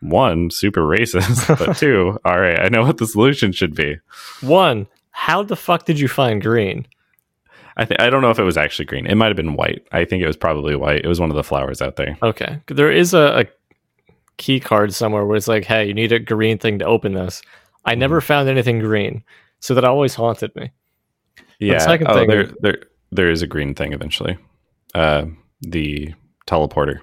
[0.00, 3.96] one super racist but two all right i know what the solution should be
[4.40, 6.86] One, how the fuck did you find green?
[7.76, 9.86] i th- i don't know if it was actually green it might have been white
[9.92, 12.60] i think it was probably white it was one of the flowers out there Okay.
[12.68, 13.44] There is a, a
[14.36, 17.42] key card somewhere where it's like, hey, you need a green thing to open this.
[17.84, 17.98] I Mm-hmm.
[18.00, 19.24] never found anything green.
[19.58, 20.70] So that always haunted me.
[21.58, 22.78] yeah second oh, thing- there, there
[23.10, 24.36] there is a green thing eventually
[24.94, 25.24] uh
[25.62, 26.14] the
[26.46, 27.00] teleporter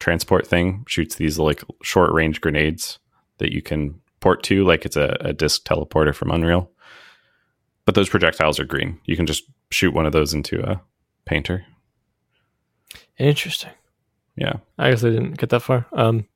[0.00, 2.98] transport thing shoots these like short range grenades
[3.38, 6.70] that you can port to like it's a, a disc teleporter from unreal
[7.84, 10.80] but those projectiles are green you can just shoot one of those into a
[11.26, 11.64] painter
[13.18, 13.70] Interesting.
[14.36, 15.86] yeah I guess I didn't get that far.
[15.92, 16.26] Um,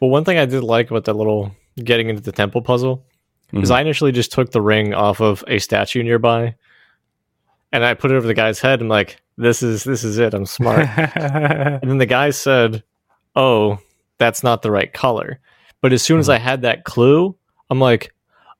[0.00, 3.04] but one thing I did like about that little getting into the temple puzzle
[3.52, 3.74] is Mhm.
[3.74, 6.54] I initially just took the ring off of a statue nearby,
[7.72, 8.80] and I put it over the guy's head.
[8.80, 10.34] I'm like, "This is this is it.
[10.34, 12.82] I'm smart." and then the guy said,
[13.34, 13.78] "Oh,
[14.18, 15.40] that's not the right color."
[15.80, 16.32] But as soon as Mhm.
[16.34, 17.34] I had that clue,
[17.70, 18.14] I'm like,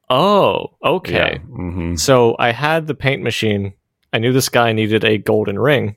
[0.08, 1.38] "Oh, okay." Yeah.
[1.38, 3.74] hmm So I had the paint machine.
[4.12, 5.96] I knew this guy needed a golden ring.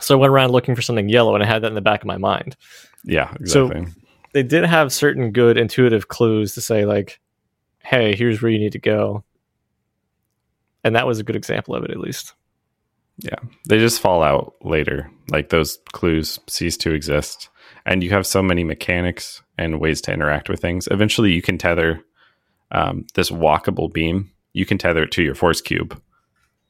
[0.00, 2.02] So I went around looking for something yellow and I had that in the back
[2.02, 2.56] of my mind.
[3.04, 3.48] Yeah, exactly.
[3.48, 4.02] So- exactly.
[4.34, 7.18] They did have certain good intuitive clues to say, like,
[7.82, 9.24] hey, here's where you need to go.
[10.84, 12.34] And that was a good example of it, at least.
[13.68, 15.10] They just fall out later.
[15.30, 17.48] Like those clues cease to exist.
[17.84, 20.88] And you have so many mechanics and ways to interact with things.
[20.90, 22.04] Eventually, you can tether
[22.70, 24.30] um, this walkable beam.
[24.52, 26.00] You can tether it to your force cube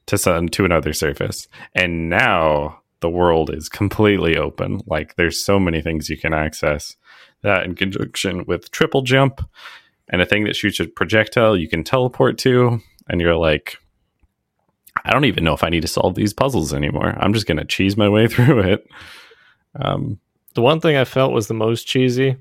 [0.07, 1.49] to sun to another surface.
[1.75, 4.81] And now the world is completely open.
[4.87, 6.97] Like there's so many things you can access.
[7.43, 9.49] That in conjunction with triple jump
[10.09, 12.81] and a thing that shoots a projectile you can teleport to.
[13.09, 13.77] And you're like,
[15.05, 17.15] I don't even know if I need to solve these puzzles anymore.
[17.19, 18.87] I'm just going to cheese my way through it.
[19.81, 20.19] Um,
[20.55, 22.37] The one thing I felt was the most cheesy,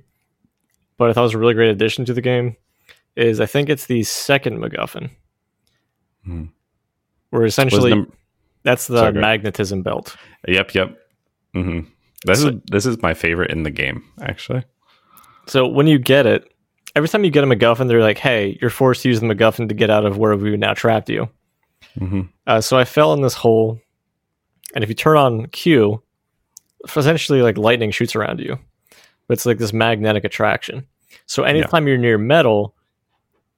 [0.97, 2.55] but I thought was a really great addition to the game,
[3.15, 5.09] is I think it's the second MacGuffin,
[6.23, 6.45] Hmm.
[7.29, 8.11] where essentially num-
[8.63, 10.15] that's the Sorry, magnetism belt.
[10.47, 10.97] yep, yep.
[11.53, 11.81] hmm
[12.25, 14.63] This So- is this is my favorite in the game, actually.
[15.45, 16.43] So when you get it,
[16.95, 19.69] every time you get a MacGuffin, they're like, "Hey, you're forced to use the MacGuffin
[19.69, 21.29] to get out of where we now trapped you."
[21.97, 23.79] Hmm Uh, so I fell in this hole,
[24.75, 26.01] and if you turn on Q,
[26.95, 28.57] essentially like lightning shoots around you.
[29.27, 30.87] But it's like this magnetic attraction.
[31.25, 32.73] So anytime you're near metal,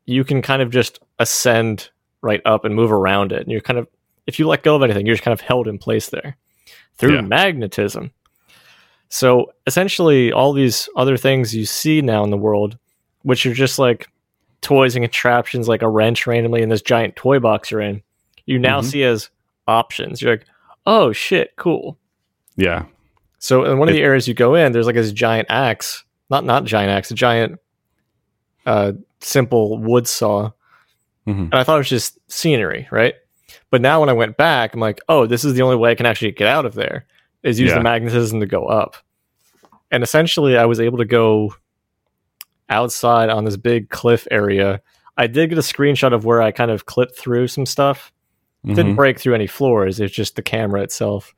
[0.06, 1.90] you can kind of just ascend
[2.22, 3.42] right up and move around it.
[3.42, 3.88] And you're kind of,
[4.26, 6.38] if you let go of anything, you're just kind of held in place there
[6.98, 7.22] through Yeah.
[7.22, 8.12] magnetism.
[9.10, 12.78] So essentially, all these other things you see now in the world,
[13.24, 14.08] which are just like
[14.62, 18.02] toys and contraptions, like a wrench randomly in this giant toy box you're in,
[18.50, 18.86] you now Mhm.
[18.86, 19.30] see as
[19.68, 20.22] options.
[20.22, 20.46] You're like,
[20.86, 21.98] oh shit, cool.
[22.56, 22.86] Yeah,
[23.38, 26.04] So in one of It- the areas you go in, there's like this giant axe,
[26.30, 27.60] not not giant axe, a giant,
[28.66, 30.52] uh, simple wood saw,
[31.26, 33.14] hmm and I thought it was just scenery, right?
[33.72, 35.96] But now when I went back, I'm like, oh, this is the only way I
[35.96, 37.06] can actually get out of there
[37.44, 37.76] is use Yeah.
[37.78, 38.96] the magnetism to go up.
[39.92, 41.54] And essentially, I was able to go
[42.70, 44.82] outside on this big cliff area.
[45.18, 48.12] I did get a screenshot of where I kind of clipped through some stuff.
[48.66, 50.00] Didn't break through any floors.
[50.00, 51.34] It's just the camera itself.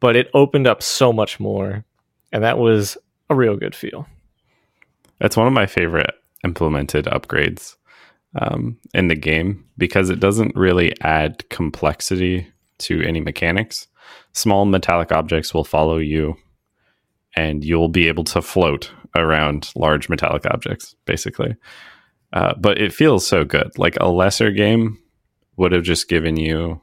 [0.00, 1.84] But it opened up so much more,
[2.32, 2.98] and that was
[3.30, 4.06] a real good feel.
[5.20, 6.10] That's one of my favorite
[6.42, 7.76] implemented upgrades
[8.34, 13.86] um, in the game because it doesn't really add complexity to any mechanics.
[14.32, 16.36] Small metallic objects will follow you,
[17.36, 21.54] and you'll be able to float around large metallic objects, basically.
[22.32, 23.78] Uh, but it feels so good.
[23.78, 24.98] Like a lesser game
[25.56, 26.80] would have just given you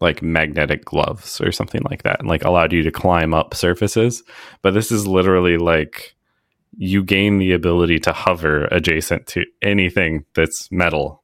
[0.00, 4.22] like magnetic gloves or something like that and like allowed you to climb up surfaces.
[4.62, 6.14] But this is literally like
[6.76, 11.22] you gain the ability to hover adjacent to anything that's metal.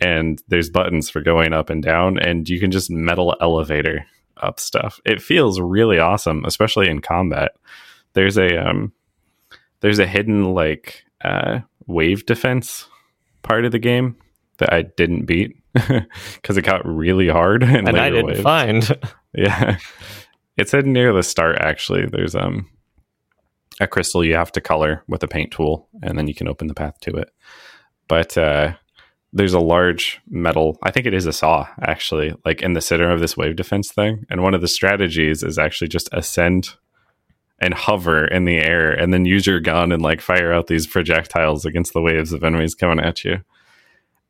[0.00, 4.04] And there's buttons for going up and down and you can just metal elevator
[4.36, 5.00] up stuff.
[5.04, 7.52] It feels really awesome especially in combat.
[8.12, 8.92] There's a um
[9.80, 12.86] there's a hidden like uh wave defense
[13.42, 14.16] part of the game
[14.58, 18.40] that i didn't beat because it got really hard And I didn't waves.
[18.40, 18.98] find.
[19.34, 19.76] Yeah.
[20.56, 22.06] it said near the start actually.
[22.06, 22.68] There's um
[23.80, 26.66] a crystal you have to color with a paint tool and then you can open
[26.66, 27.30] the path to it.
[28.08, 28.74] But uh
[29.34, 33.10] there's a large metal, I think it is a saw actually, like in the center
[33.10, 34.24] of this wave defense thing.
[34.30, 36.70] And one of the strategies is actually just ascend
[37.60, 40.86] and hover in the air and then use your gun and like fire out these
[40.86, 43.40] projectiles against the waves of enemies coming at you.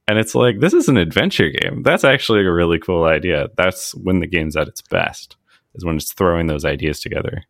[0.08, 1.82] And it's like, this is an adventure game.
[1.82, 3.48] That's actually a really cool idea.
[3.58, 5.36] That's when the game's at its best,
[5.74, 7.42] is when it's throwing those ideas together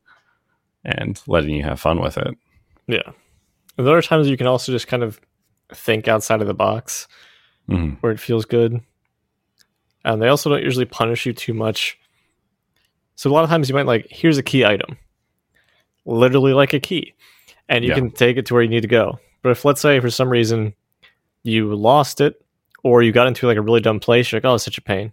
[0.84, 2.36] and letting you have fun with it.
[2.88, 3.12] Yeah.
[3.76, 5.20] And there are times you can also just kind of
[5.72, 7.06] think outside of the box
[7.68, 8.80] hmm where it feels good.
[10.04, 11.96] And they also don't usually punish you too much.
[13.14, 14.96] So a lot of times you might like, here's a key item.
[16.06, 17.14] Literally like a key.
[17.68, 17.96] And you Yeah.
[17.96, 19.20] can take it to where you need to go.
[19.42, 20.74] But if let's say for some reason
[21.44, 22.42] you lost it
[22.84, 24.82] or you got into like a really dumb place, you're like, oh, it's such a
[24.82, 25.12] pain.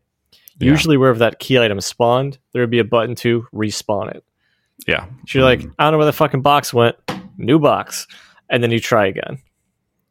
[0.60, 0.69] Yeah.
[0.71, 4.23] Usually wherever that key item spawned, there would be a button to respawn it.
[4.87, 5.06] Yeah.
[5.27, 5.73] So you're like, Mhm.
[5.79, 6.96] I don't know where the fucking box went.
[7.37, 8.08] New box.
[8.50, 9.39] And then you try again.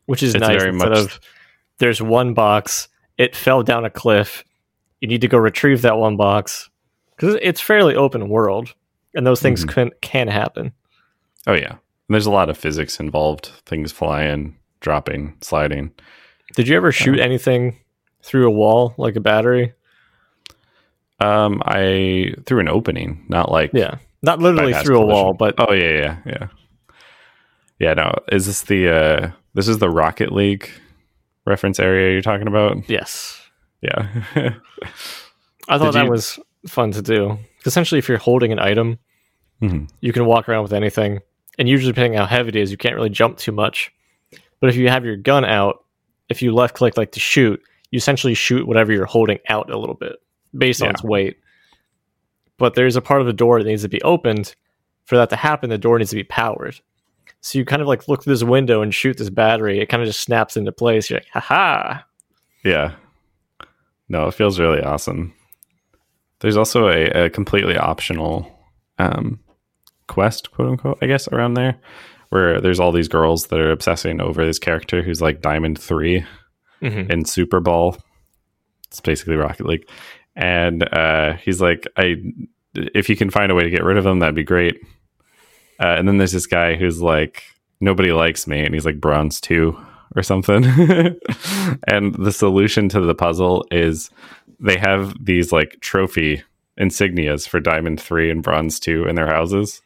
[0.06, 1.18] Which is nice very instead of
[1.78, 4.44] there's one box, it fell down a cliff.
[5.00, 6.68] You need to go retrieve that one box.
[7.16, 8.74] Because it's fairly open world.
[9.14, 9.68] And those things Mhm.
[9.68, 10.72] can can happen.
[11.46, 11.70] Oh, yeah.
[11.70, 11.78] And
[12.10, 15.92] there's a lot of physics involved things flying, dropping, sliding.
[16.56, 17.24] Did you ever shoot Uh-huh.
[17.24, 17.78] anything
[18.22, 19.72] through a wall like a battery?
[21.20, 23.96] Um, I through an opening, not like Yeah.
[24.22, 26.46] Not literally through a wall, but oh yeah, yeah, yeah,
[27.78, 27.94] yeah.
[27.94, 30.70] No, is this the uh this is the Rocket League
[31.46, 32.88] reference area you're talking about?
[32.88, 33.40] yes.
[33.82, 34.08] Yeah,
[35.68, 37.38] I thought Did that you- was fun to do.
[37.66, 38.98] Essentially, if you're holding an item,
[39.62, 39.90] Mhm.
[40.00, 41.20] you can walk around with anything.
[41.58, 43.92] And usually, depending on how heavy it is, you can't really jump too much.
[44.60, 45.83] But if you have your gun out,
[46.28, 47.60] if you left click like to shoot,
[47.90, 50.16] you essentially shoot whatever you're holding out a little bit
[50.56, 51.36] based on its weight.
[52.56, 54.54] But there's a part of the door that needs to be opened.
[55.04, 56.80] For that to happen, the door needs to be powered.
[57.40, 59.80] So you kind of like look through this window and shoot this battery.
[59.80, 61.10] It kind of just snaps into place.
[61.10, 61.98] You're like, haha.
[62.64, 62.94] yeah.
[64.08, 65.34] No, it feels really awesome.
[66.40, 68.50] There's also a, a completely optional
[68.98, 69.40] um,
[70.06, 71.76] quest, quote unquote, I guess, around there,
[72.34, 76.24] where there's all these girls that are obsessing over this character who's like Diamond Three,
[76.82, 77.08] Mhm.
[77.10, 77.96] in Super Bowl.
[78.88, 79.88] It's basically Rocket League.
[80.36, 82.16] and uh, he's like, "I,
[82.74, 84.74] if you can find a way to get rid of them, that'd be great."
[85.80, 87.44] Uh, and then there's this guy who's like,
[87.80, 89.78] "Nobody likes me," and he's like bronze two
[90.16, 90.64] or something.
[91.86, 94.10] and the solution to the puzzle is
[94.58, 96.42] they have these like trophy
[96.80, 99.80] insignias for diamond three and bronze two in their houses.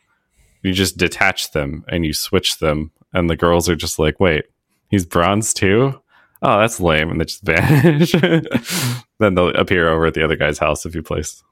[0.63, 4.45] You just detach them and you switch them, and the girls are just like, "Wait,
[4.91, 6.01] he's bronze too."
[6.43, 8.13] Oh, that's lame, and they just vanish.
[8.13, 11.43] then they'll appear over at the other guy's house if you place.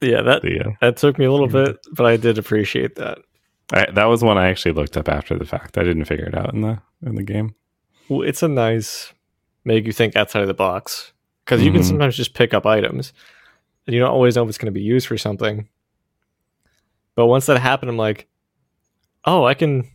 [0.00, 3.18] Yeah, that The, uh, that took me a little bit, but I did appreciate that.
[3.72, 5.78] I, that was one I actually looked up after the fact.
[5.78, 7.54] I didn't figure it out in the in the game.
[8.08, 9.12] Well, it's a nice
[9.64, 11.12] make you think outside of the box
[11.44, 11.84] because you can Mhm.
[11.86, 13.14] sometimes just pick up items
[13.86, 15.68] and you don't always know if it's going to be used for something.
[17.14, 18.26] But once that happened, I'm like,
[19.24, 19.90] oh, I can.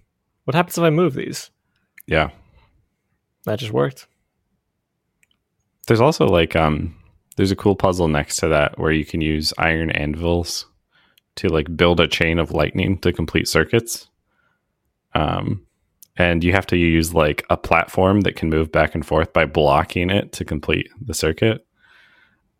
[0.45, 1.51] What happens if I move these?
[2.07, 2.31] Yeah.
[3.45, 4.07] That just worked.
[5.87, 6.95] There's also like um
[7.35, 10.65] there's a cool puzzle next to that where you can use iron anvils
[11.35, 14.07] to like build a chain of lightning to complete circuits.
[15.13, 15.65] Um
[16.17, 19.45] and you have to use like a platform that can move back and forth by
[19.45, 21.65] blocking it to complete the circuit.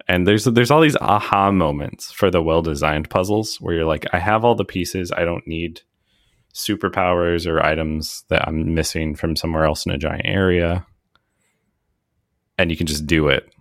[0.08, 4.20] And there's there's all these aha moments for the well-designed puzzles where you're like I
[4.20, 5.82] have all the pieces, I don't need
[6.54, 10.86] superpowers or items that I'm missing from somewhere else in a giant area
[12.58, 13.54] and you can just do it.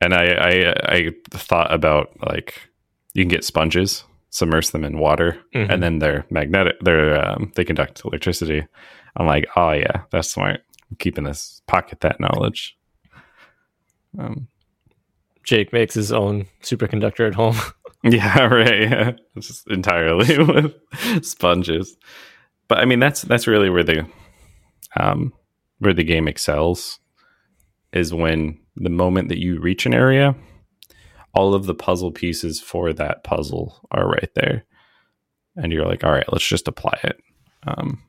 [0.00, 2.60] And I, I I thought about like
[3.14, 5.72] you can get sponges, submerge them in water, Mhm.
[5.72, 6.76] and then they're magnetic.
[6.80, 8.64] They're um, they conduct electricity.
[9.16, 10.60] I'm like, oh yeah, that's smart.
[10.90, 12.76] I'm keeping this pocket that knowledge.
[14.18, 14.48] Um,
[15.42, 17.56] Jake makes his own superconductor at home.
[18.04, 18.82] yeah, right.
[18.82, 19.12] Yeah.
[19.38, 21.96] Just entirely with sponges.
[22.68, 24.06] But I mean, that's that's really where the
[24.98, 25.32] um,
[25.78, 26.98] where the game excels
[27.92, 30.34] is when the moment that you reach an area,
[31.34, 34.64] all of the puzzle pieces for that puzzle are right there,
[35.56, 37.18] and you're like, all right, let's just apply it.
[37.66, 38.02] Um,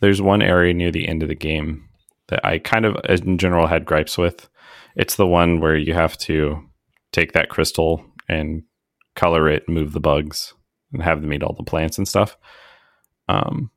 [0.00, 1.88] there's one area near the end of the game
[2.28, 4.48] that I kind of, in general, had gripes with.
[4.96, 6.62] It's the one where you have to
[7.12, 8.62] take that crystal and
[9.16, 10.54] color it, move the bugs,
[10.92, 12.36] and have them eat all the plants and stuff.
[13.28, 13.70] Um,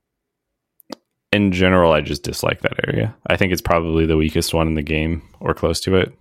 [1.32, 3.16] in general, I just dislike that area.
[3.28, 6.18] I think it's probably the weakest one in the game or close to it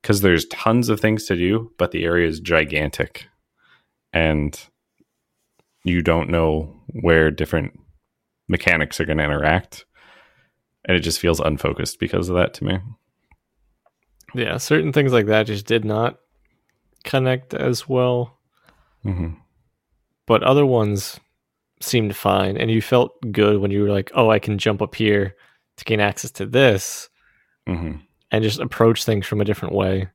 [0.00, 3.26] because there's tons of things to do, but the area is gigantic
[4.12, 4.60] and
[5.84, 7.78] you don't know where different
[8.48, 9.84] mechanics are going to interact.
[10.84, 12.78] And it just feels unfocused because of that to me.
[14.34, 16.18] yeah, certain things like that just did not
[17.04, 18.37] connect as well.
[19.02, 19.28] Hmm
[20.26, 21.18] but other ones
[21.80, 24.94] seemed fine and you felt good when you were like oh i can jump up
[24.94, 25.34] here
[25.76, 27.08] to gain access to this
[27.66, 27.92] hmm
[28.30, 30.06] and just approach things from a different way.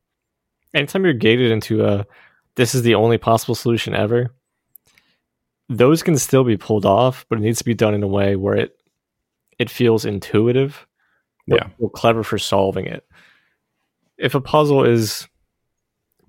[0.75, 2.05] Anytime you're gated into a
[2.55, 4.33] this is the only possible solution ever
[5.69, 8.35] those can still be pulled off but it needs to be done in a way
[8.35, 8.77] where it
[9.57, 10.85] it feels intuitive
[11.47, 11.67] Yeah.
[11.95, 13.03] clever for solving it.
[14.17, 15.27] If a puzzle is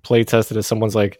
[0.03, 1.19] play tested as someone's like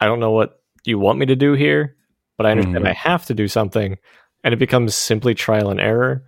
[0.00, 1.94] i don't know what you want me to do here
[2.36, 2.88] but i understand Mhm.
[2.88, 3.96] i have to do something
[4.44, 6.24] and it becomes simply trial and error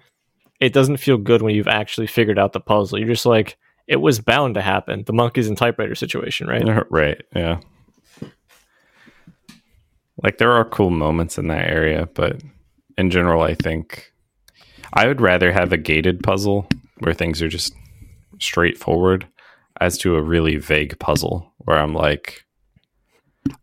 [0.60, 3.56] it doesn't feel good when you've actually figured out the puzzle you're just like
[3.86, 7.20] it was bound to happen the monkeys and typewriter situation right Right.
[7.34, 7.60] Yeah.
[10.22, 12.42] Like there are cool moments in that area, but
[12.98, 14.12] in general, I think
[14.92, 17.72] I would rather have a gated puzzle where things are just
[18.38, 19.26] straightforward
[19.80, 22.44] as to a really vague puzzle where I'm like,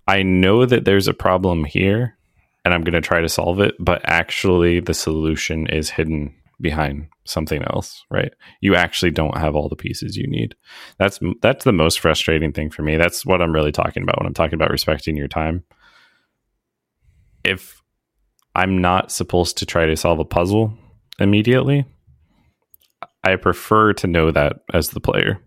[0.07, 2.17] I know that there's a problem here
[2.65, 7.07] and I'm going to try to solve it, but actually the solution is hidden behind
[7.23, 8.33] something else, right?
[8.61, 10.55] You actually don't have all the pieces you need.
[10.97, 12.97] That's that's the most frustrating thing for me.
[12.97, 15.63] That's what I'm really talking about when I'm talking about respecting your time.
[17.43, 17.81] If
[18.55, 20.73] I'm not supposed to try to solve a puzzle
[21.19, 21.85] immediately,
[23.23, 25.39] I prefer to know that as the player.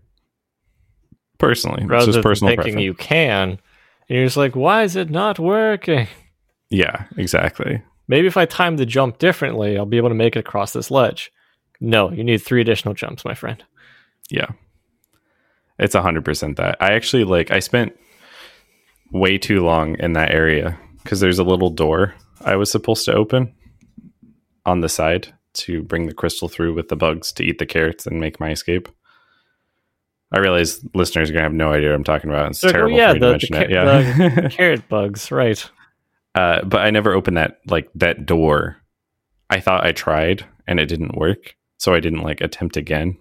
[1.39, 2.83] Personally, rather just than thinking preference.
[2.83, 3.59] you can
[4.17, 6.07] you're just like why is it not working
[6.69, 7.83] yeah, exactly.
[8.09, 10.91] maybe if i time the jump differently i'll be able to make it across this
[10.91, 11.33] ledge
[11.81, 13.65] no you need three additional jumps my friend
[14.31, 14.51] Yeah.
[15.79, 16.77] It's 100% that.
[16.81, 17.97] I actually like I spent
[19.13, 23.15] way too long in that area cuz there's a little door I was supposed to
[23.15, 23.55] open
[24.67, 28.07] on the side to bring the crystal through with the bugs to eat the carrots
[28.07, 28.89] and make my escape.
[30.33, 32.51] I realize listeners are going to have no idea what I'm talking about.
[32.51, 34.41] It's They're like, "Oh, terrible yeah, for me to the- mention the it.
[34.43, 34.49] Yeah.
[34.51, 35.69] carrot bugs right
[36.37, 38.77] uh, but I never opened that like that door.
[39.51, 43.19] I thought I tried and it didn't work, so I didn't like attempt again.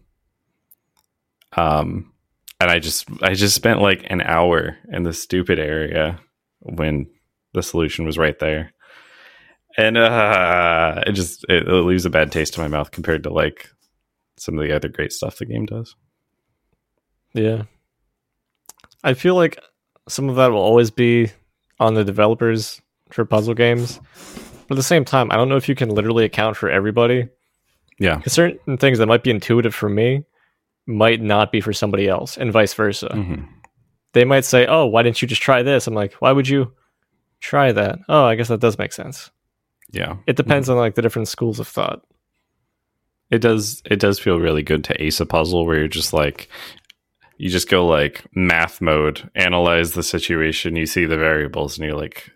[1.58, 2.14] Um,
[2.60, 6.20] and I just I just spent like an hour in the stupid area
[6.60, 7.08] when
[7.54, 8.74] the solution was right there.
[9.78, 13.30] And uh it just it, it leaves a bad taste in my mouth compared to
[13.34, 13.70] like
[14.38, 15.96] some of the other great stuff the game does.
[17.34, 17.64] Yeah.
[19.04, 19.60] I feel like
[20.08, 21.32] some of that will always be
[21.80, 24.00] on the developers for puzzle games.
[24.68, 27.30] But at the same time, I don't know if you can literally account for everybody.
[27.98, 28.22] Yeah.
[28.28, 30.24] certain things that might be intuitive for me
[30.88, 33.10] might not be for somebody else, and vice versa.
[33.14, 33.44] hmm
[34.14, 36.72] They might say, "Oh, why didn't you just try this?" I'm like, "Why would you
[37.42, 39.30] try that?" Oh, I guess that does make sense.
[39.92, 40.16] Yeah.
[40.28, 42.02] It depends on like the different schools of thought.
[43.30, 46.48] It does it does feel really good to ace a puzzle where you're just like
[47.40, 51.98] you just go like math mode, analyze the situation, you see the variables and you're
[51.98, 52.30] like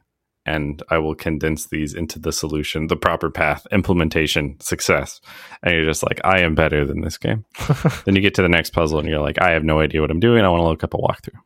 [0.45, 5.22] and I will condense these into the solution, the proper path, implementation, success.
[5.62, 7.45] And you're just like, I am better than this game.
[8.06, 10.12] then you get to the next puzzle and you're like, I have no idea what
[10.12, 10.43] I'm doing.
[10.43, 11.39] I want to look up a walkthrough.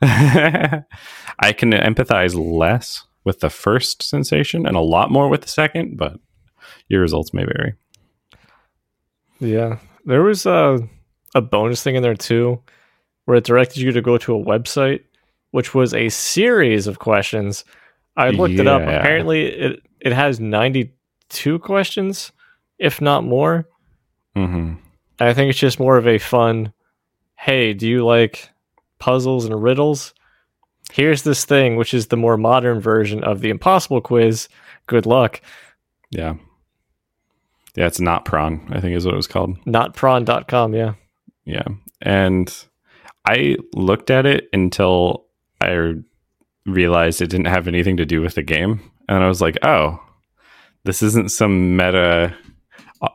[1.38, 5.98] I can empathize less with the first sensation and a lot more with the second,
[5.98, 6.18] but
[6.88, 7.74] your results may vary.
[9.38, 10.88] Yeah, there was a
[11.34, 12.60] a bonus thing in there too,
[13.24, 15.02] where it directed you to go to a website,
[15.50, 17.64] which was a series of questions.
[18.16, 18.82] I looked it up.
[18.82, 20.92] Apparently, it it has ninety
[21.28, 22.32] two questions,
[22.78, 23.68] if not more.
[24.36, 24.74] Mm-hmm.
[25.20, 26.72] I think it's just more of a fun.
[27.36, 28.50] Hey, do you like
[28.98, 30.14] puzzles and riddles?
[30.92, 34.48] Here's this thing, which is the more modern version of the impossible quiz.
[34.86, 35.40] Good luck.
[36.10, 36.34] Yeah.
[37.74, 39.62] Yeah, it's Notpron, I think is what it was called.
[39.64, 40.74] Notpron.com.
[40.74, 40.94] Yeah.
[41.48, 41.64] Yeah.
[42.02, 42.54] And
[43.26, 45.24] I looked at it until
[45.60, 45.94] I
[46.66, 48.80] realized it didn't have anything to do with the game.
[49.08, 49.98] And I was like, oh,
[50.84, 52.34] this isn't some meta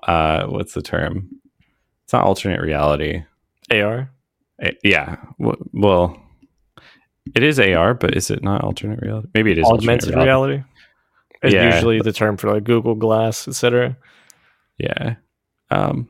[0.07, 1.29] uh what's the term?
[2.03, 3.23] It's not alternate reality.
[3.71, 4.09] AR.
[4.61, 5.17] Eh, yeah.
[5.39, 6.19] W- Well,
[7.35, 9.27] it is AR, but is it not alternate reality?
[9.33, 10.63] Maybe it is augmented alternate reality.
[11.43, 11.73] Is Yeah.
[11.75, 13.95] usually the term for like Google Glass, etc.
[14.77, 15.15] Yeah.
[15.69, 16.07] Um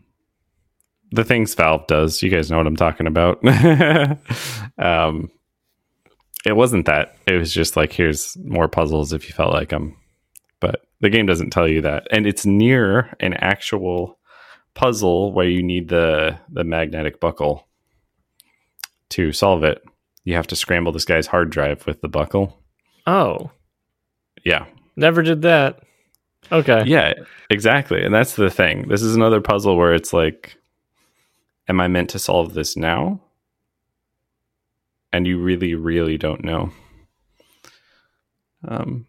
[1.13, 3.39] the things Valve does, you guys know what I'm talking about.
[4.77, 5.29] um
[6.45, 7.15] it wasn't that.
[7.25, 9.95] It was just like here's more puzzles if you felt like them.
[10.59, 12.07] But the game doesn't tell you that.
[12.11, 14.19] And it's near an actual
[14.73, 17.67] puzzle where you need the the magnetic buckle
[19.09, 19.81] to solve it.
[20.25, 22.59] You have to scramble this guy's hard drive with the buckle.
[23.05, 23.51] Oh,
[24.45, 24.65] Yeah.
[24.95, 25.81] never did that.
[26.51, 26.83] Okay.
[26.85, 27.13] Yeah,
[27.49, 28.03] exactly.
[28.03, 28.87] And that's the thing.
[28.87, 30.55] This is another puzzle where it's like,
[31.67, 33.21] am I meant to solve this now?
[35.11, 36.71] And you really, really don't know.
[38.67, 39.05] Um,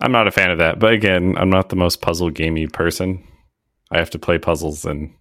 [0.00, 0.78] I'm not a fan of that.
[0.78, 3.26] But again, I'm not the most puzzle gamey person.
[3.90, 5.14] I have to play puzzles in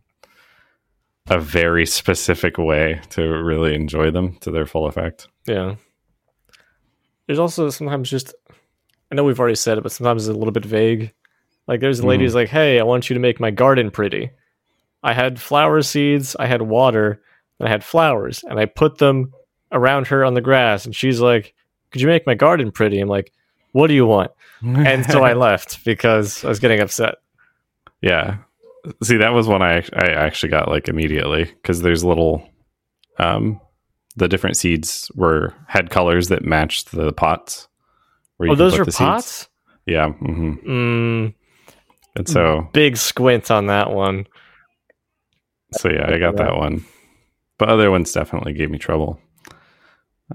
[1.27, 5.27] a very specific way to really enjoy them to their full effect.
[5.45, 5.75] Yeah.
[7.27, 8.33] There's also sometimes just,
[9.11, 11.13] I know we've already said it, but sometimes it's a little bit vague.
[11.67, 14.31] Like there's a lady who's like, hey, I want you to make my garden pretty.
[15.03, 17.21] I had flower seeds, I had water,
[17.59, 19.33] and I had flowers, and I put them
[19.71, 20.85] around her on the grass.
[20.85, 21.53] And she's like,
[21.91, 22.99] could you make my garden pretty?
[22.99, 23.31] I'm like,
[23.73, 24.31] what do you want?
[24.63, 27.15] And so I left because I was getting upset.
[28.01, 28.37] Yeah.
[29.01, 32.47] See, that was one I I actually got like immediately because there's little,
[33.17, 33.59] um,
[34.15, 37.67] the different seeds were had colors that matched the pots.
[38.41, 38.97] Oh, those are the seeds.
[38.97, 39.49] pots?
[39.85, 40.09] Yeah.
[40.11, 41.33] hmm Mm,
[42.15, 44.27] And so, big squint on that one.
[45.73, 46.85] So yeah, I got that one,
[47.57, 49.19] but other ones definitely gave me trouble.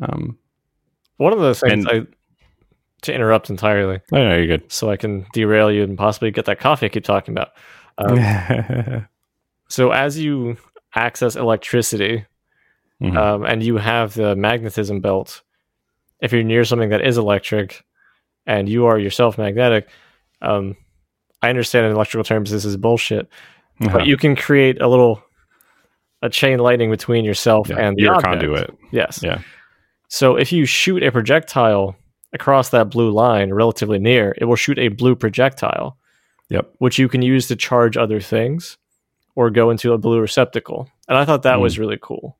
[0.00, 0.38] Um,
[1.16, 2.06] One of the things And- I,
[3.02, 4.70] to interrupt entirely, I know you're good.
[4.72, 7.50] so I can derail you and possibly get that coffee I keep talking about.
[7.98, 9.06] Um,
[9.68, 10.56] so as you
[10.94, 12.24] access electricity
[13.02, 13.16] Mhm.
[13.16, 15.42] um, and you have the magnetism belt,
[16.20, 17.84] if you're near something that is electric
[18.46, 19.88] and you are yourself magnetic,
[20.42, 20.76] um,
[21.42, 23.28] I understand in electrical terms this is bullshit,
[23.80, 23.98] Uh-huh.
[23.98, 25.22] but you can create a little
[26.22, 28.24] a chain lightning between yourself Yeah, and the object.
[28.24, 28.74] conduit.
[28.90, 29.20] Yes.
[29.22, 29.40] Yeah.
[30.08, 31.96] So if you shoot a projectile
[32.32, 35.96] across that blue line relatively near, it will shoot a blue projectile,
[36.50, 36.70] Yep.
[36.78, 38.78] which you can use to charge other things
[39.36, 40.88] or go into a blue receptacle.
[41.08, 41.62] And I thought that Hmm.
[41.62, 42.36] was really cool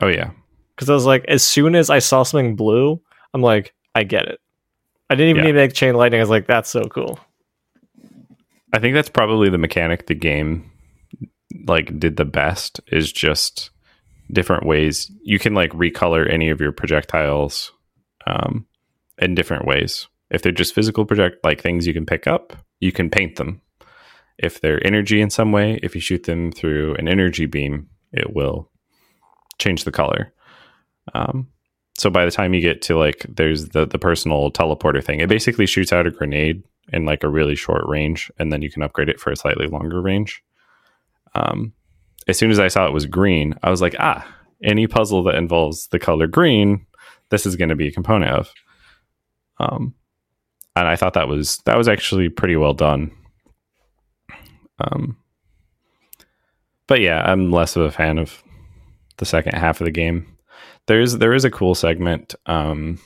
[0.00, 0.30] Oh yeah.
[0.74, 3.00] because I was like, as soon as I saw something blue,
[3.32, 4.40] I'm like, I get it.
[5.08, 5.46] I didn't even Yeah.
[5.46, 6.20] need to make chain lightning.
[6.20, 7.18] I was like, that's so cool.
[8.72, 10.70] I think that's probably the mechanic the game
[11.66, 13.70] like did the best is just
[14.32, 17.72] different ways you can like recolor any of your projectiles
[18.26, 18.66] um,
[19.18, 20.08] in different ways.
[20.30, 23.60] If they're just physical project like things you can pick up, you can paint them.
[24.38, 28.34] If they're energy in some way, if you shoot them through an energy beam, it
[28.34, 28.70] will
[29.58, 30.32] change the color.
[31.14, 31.48] Um,
[31.96, 35.28] so by the time you get to like there's the the personal teleporter thing, it
[35.28, 36.62] basically shoots out a grenade
[36.92, 39.66] in like a really short range, and then you can upgrade it for a slightly
[39.66, 40.42] longer range.
[41.36, 41.74] Um,
[42.26, 44.26] as soon as I saw it was green, I was like, ah,
[44.62, 46.86] any puzzle that involves the color green,
[47.30, 48.50] this is going to be a component of.
[49.58, 49.94] Um,
[50.74, 53.10] and I thought that was that was actually pretty well done.
[54.78, 55.16] Um,
[56.86, 58.42] but yeah, I'm less of a fan of
[59.18, 60.36] the second half of the game.
[60.86, 62.34] There's there is a cool segment.
[62.46, 62.98] Um,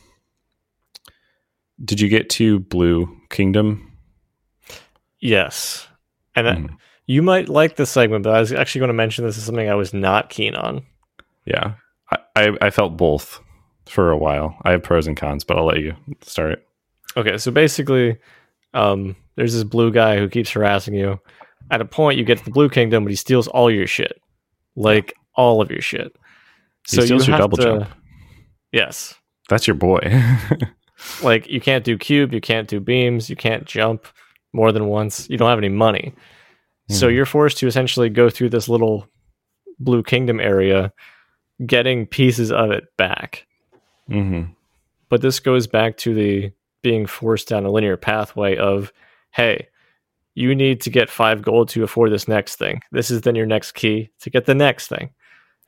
[1.82, 3.92] did you get to Blue Kingdom?
[5.20, 5.86] Yes,
[6.34, 6.76] and mm.
[7.10, 9.68] You might like this segment, but I was actually going to mention this is something
[9.68, 10.86] I was not keen on.
[11.44, 11.72] Yeah,
[12.12, 13.40] I, I, I felt both
[13.86, 14.56] for a while.
[14.62, 16.64] I have pros and cons, but I'll let you start.
[17.16, 18.16] Okay, so basically,
[18.74, 21.18] um, there's this blue guy who keeps harassing you.
[21.72, 24.22] At a point, you get to the Blue Kingdom, but he steals all your shit,
[24.76, 26.14] like all of your shit.
[26.88, 27.88] He so steals you your double to, jump.
[28.70, 29.16] Yes,
[29.48, 29.98] that's your boy.
[31.24, 34.06] like you can't do cube, you can't do beams, you can't jump
[34.52, 35.28] more than once.
[35.28, 36.14] You don't have any money,
[36.90, 36.94] mm.
[36.94, 37.14] so hmm.
[37.14, 39.06] you're forced to essentially go through this little
[39.78, 40.92] Blue Kingdom area,
[41.64, 43.46] getting pieces of it back.
[44.10, 44.52] Mm-hmm.
[45.08, 48.92] But this goes back to the being forced down a linear pathway of,
[49.32, 49.68] hey,
[50.34, 52.80] you need to get five gold to afford this next thing.
[52.92, 55.10] This is then your next key to get the next thing.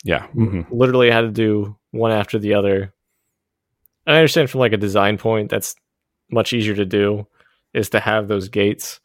[0.04, 0.26] Yeah.
[0.34, 0.74] Mm-hmm.
[0.74, 2.94] Literally had to do one after the other.
[4.06, 5.74] And I understand from like a design point, that's
[6.30, 7.26] much easier to do
[7.74, 9.00] is to have those gates.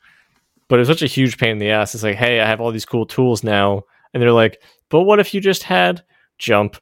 [0.70, 1.94] But it's such a huge pain in the ass.
[1.94, 3.84] It's like, hey, I have all these cool tools now.
[4.14, 6.04] And they're like, but what if you just had
[6.38, 6.78] jump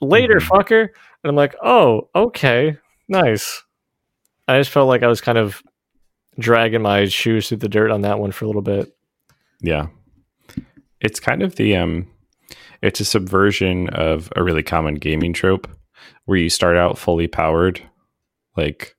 [0.00, 0.54] later, mm-hmm.
[0.54, 0.82] fucker?
[0.82, 2.78] And I'm like, oh, okay,
[3.08, 3.62] nice.
[4.48, 5.62] I just felt like I was kind of
[6.38, 8.94] dragging my shoes through the dirt on that one for a little bit.
[9.60, 9.88] Yeah.
[11.00, 12.08] It's kind of the um
[12.82, 15.68] it's a subversion of a really common gaming trope
[16.26, 17.82] where you start out fully powered.
[18.56, 18.95] Like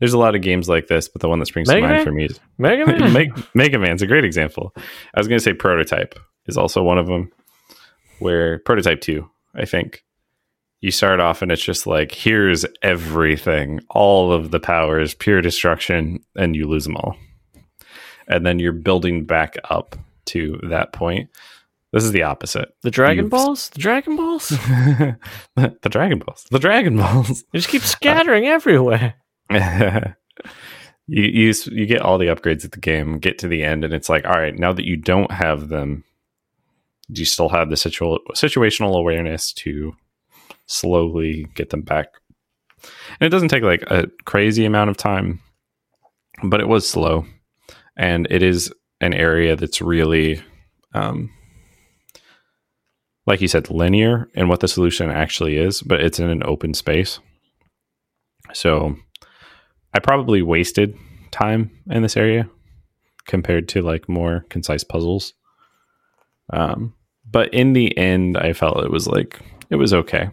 [0.00, 1.96] there's a lot of games like this, but the one that springs Mega to mind
[1.98, 2.04] Man?
[2.04, 3.12] for me is Mega Man.
[3.12, 4.72] Mega, Mega Man's a great example.
[4.76, 7.30] I was going to say Prototype is also one of them
[8.18, 10.02] where Prototype 2, I think,
[10.80, 13.80] you start off and it's just like here's everything.
[13.90, 17.16] All of the powers pure destruction and you lose them all.
[18.26, 19.96] And then you're building back up
[20.26, 21.28] to that point.
[21.92, 22.68] This is the opposite.
[22.82, 23.30] The dragon You've...
[23.30, 23.68] balls?
[23.74, 24.48] The dragon balls?
[24.48, 26.46] The dragon balls.
[26.50, 27.44] The dragon balls.
[27.52, 29.16] You just keep scattering uh, everywhere
[31.06, 33.92] you, you you get all the upgrades at the game get to the end and
[33.92, 36.04] it's like all right now that you don't have them
[37.12, 39.94] do you still have the situ- situational awareness to
[40.70, 42.08] slowly get them back.
[43.18, 45.40] And it doesn't take like a crazy amount of time,
[46.44, 47.26] but it was slow.
[47.96, 50.40] And it is an area that's really,
[50.94, 51.30] um,
[53.26, 56.72] like you said, linear in what the solution actually is, but it's in an open
[56.72, 57.18] space.
[58.52, 58.96] So
[59.92, 60.96] I probably wasted
[61.30, 62.48] time in this area
[63.26, 65.34] compared to like more concise puzzles.
[66.52, 66.94] Um,
[67.28, 70.30] but in the end, I felt it was like it was okay.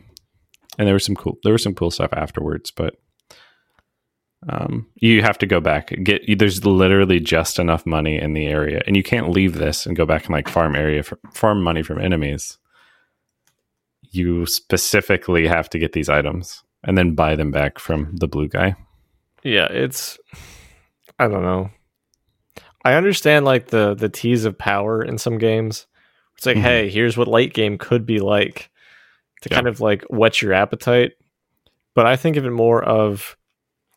[0.78, 2.96] And there was some cool there was some cool stuff afterwards but
[4.48, 8.82] um, you have to go back get there's literally just enough money in the area
[8.86, 11.82] and you can't leave this and go back and like farm area for, farm money
[11.82, 12.60] from enemies.
[14.12, 18.48] You specifically have to get these items and then buy them back from the blue
[18.48, 18.76] guy
[19.44, 20.18] yeah it's
[21.20, 21.70] i don't know
[22.84, 25.88] i understand like the the tease of power in some games
[26.36, 26.66] it's like mm-hmm.
[26.66, 28.70] hey here's what late game could be like
[29.42, 29.56] to yeah.
[29.56, 31.14] kind of like whet your appetite.
[31.94, 33.38] But I think of it more of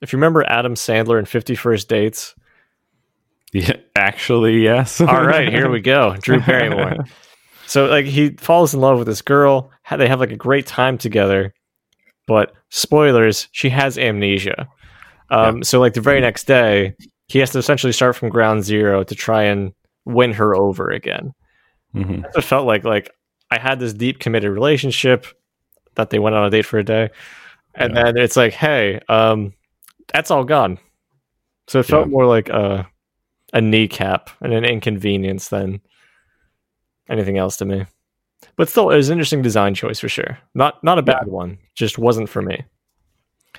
[0.01, 2.35] if you remember Adam Sandler in Fifty First Dates.
[3.53, 5.01] Yeah, actually, yes.
[5.01, 6.17] All right, here we go.
[6.21, 7.05] Drew Barrymore.
[7.67, 9.71] so like he falls in love with this girl.
[9.91, 11.53] They have like a great time together.
[12.27, 14.69] But spoilers, she has amnesia.
[15.31, 15.63] Um, yeah.
[15.63, 16.95] So like the very next day,
[17.29, 19.73] he has to essentially start from ground zero to try and
[20.05, 21.33] win her over again.
[21.95, 22.25] Mm-hmm.
[22.37, 23.11] It felt like like
[23.51, 25.27] I had this deep committed relationship
[25.95, 27.11] that they went on a date for a day,
[27.75, 28.05] and yeah.
[28.05, 29.53] then it's like, hey, um,
[30.13, 30.79] that's all gone.
[31.69, 32.13] So it felt yeah.
[32.13, 32.89] more like a
[33.53, 35.81] a kneecap and an inconvenience than
[37.09, 37.87] anything else to me.
[38.57, 40.39] But still, it was an interesting design choice for sure.
[40.55, 41.33] Not not a bad yeah.
[41.33, 42.65] one, just wasn't for me.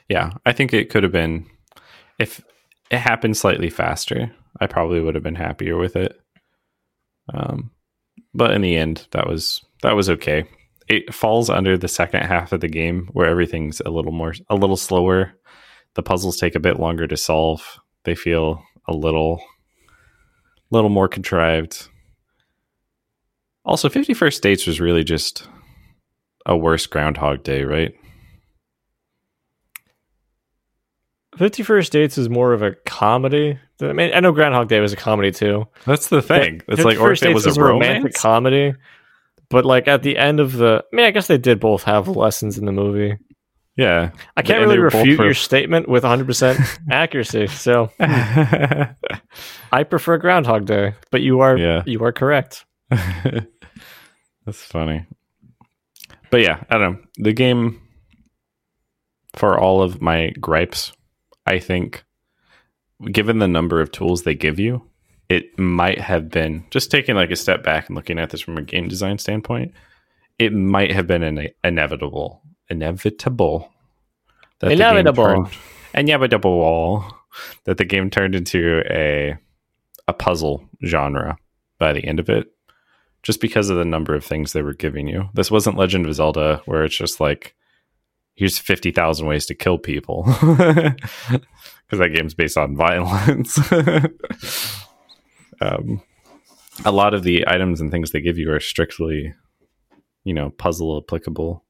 [0.09, 1.45] Yeah, I think it could have been
[2.21, 2.41] if
[2.91, 4.31] it happened slightly faster.
[4.59, 6.19] I probably would have been happier with it.
[7.33, 7.71] Um,
[8.33, 10.45] but in the end, that was that was okay.
[10.87, 14.55] It falls under the second half of the game where everything's a little more a
[14.55, 15.33] little slower.
[15.95, 17.79] The puzzles take a bit longer to solve.
[18.03, 19.41] They feel a little
[20.69, 21.87] little more contrived.
[23.63, 25.47] Also, 51st Dates was really just
[26.45, 27.93] a worse Groundhog Day, right?
[31.37, 33.57] Fifty First Dates is more of a comedy.
[33.81, 35.67] I mean, I know Groundhog Day was a comedy too.
[35.85, 36.61] That's the thing.
[36.67, 38.73] It's like, if it was a romantic comedy.
[39.49, 42.07] But like at the end of the, I mean, I guess they did both have
[42.07, 43.17] lessons in the movie.
[43.75, 46.59] Yeah, I can't really refute your statement with 100 percent
[46.91, 47.47] accuracy.
[47.47, 51.83] So I prefer Groundhog Day, but you are yeah.
[51.85, 52.65] you are correct.
[52.89, 55.05] That's funny.
[56.29, 56.99] But yeah, I don't know.
[57.17, 57.81] The game,
[59.35, 60.93] for all of my gripes,
[61.45, 62.03] I think,
[63.11, 64.83] given the number of tools they give you,
[65.29, 68.57] it might have been just taking like a step back and looking at this from
[68.57, 69.73] a game design standpoint.
[70.37, 73.71] It might have been an inevitable, inevitable,
[74.59, 75.47] that inevitable, turned,
[75.93, 77.05] inevitable wall
[77.63, 79.37] that the game turned into a
[80.07, 81.37] a puzzle genre
[81.77, 82.51] by the end of it,
[83.23, 85.29] just because of the number of things they were giving you.
[85.33, 87.55] This wasn't Legend of Zelda, where it's just like
[88.35, 90.95] here's 50,000 ways to kill people because
[91.91, 93.57] that game's based on violence.
[95.61, 96.01] um,
[96.85, 99.33] a lot of the items and things they give you are strictly,
[100.23, 101.63] you know, puzzle applicable.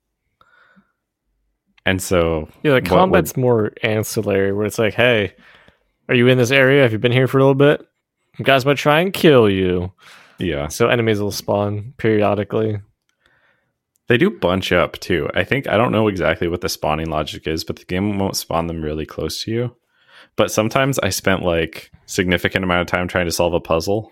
[1.86, 3.42] And so, yeah, the combat's would...
[3.42, 5.34] more ancillary, where it's like, hey,
[6.08, 6.84] are you in this area?
[6.84, 7.86] Have you been here for a little bit?
[8.42, 9.92] Guys might try and kill you.
[10.38, 10.68] Yeah.
[10.68, 12.80] So enemies will spawn periodically.
[14.12, 15.30] They do bunch up too.
[15.36, 18.36] I think I don't know exactly what the spawning logic is, but the game won't
[18.36, 19.76] spawn them really close to you.
[20.36, 24.12] But sometimes I spent like significant amount of time trying to solve a puzzle,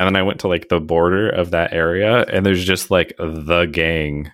[0.00, 3.14] and then I went to like the border of that area, and there's just like
[3.20, 4.32] the gang,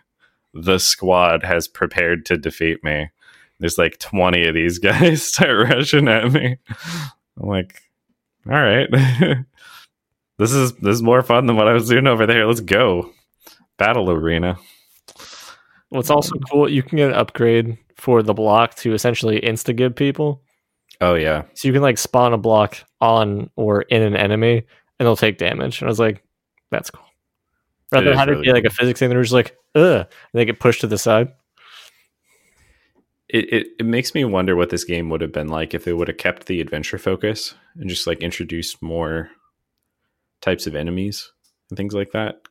[0.54, 3.10] the squad has prepared to defeat me.
[3.60, 6.56] There's like 20 of these guys start rushing at me.
[7.38, 7.82] I'm like,
[8.46, 8.88] all right,
[10.38, 12.46] this is this is more fun than what I was doing over there.
[12.46, 13.12] Let's go,
[13.76, 14.56] battle arena.
[15.92, 19.94] What's also cool, you can get an upgrade for the block to essentially insta give
[19.94, 20.42] people.
[21.02, 21.42] Oh yeah.
[21.52, 25.36] So you can like spawn a block on or in an enemy and they'll take
[25.36, 25.80] damage.
[25.80, 26.22] And I was like,
[26.70, 27.04] that's cool.
[27.90, 30.46] Rather than having really be like a physics thing, they're just like, ugh, and they
[30.46, 31.30] get pushed to the side.
[33.28, 35.92] It, it it makes me wonder what this game would have been like if it
[35.92, 39.30] would have kept the adventure focus and just like introduced more
[40.40, 41.32] types of enemies
[41.68, 42.50] and things like that.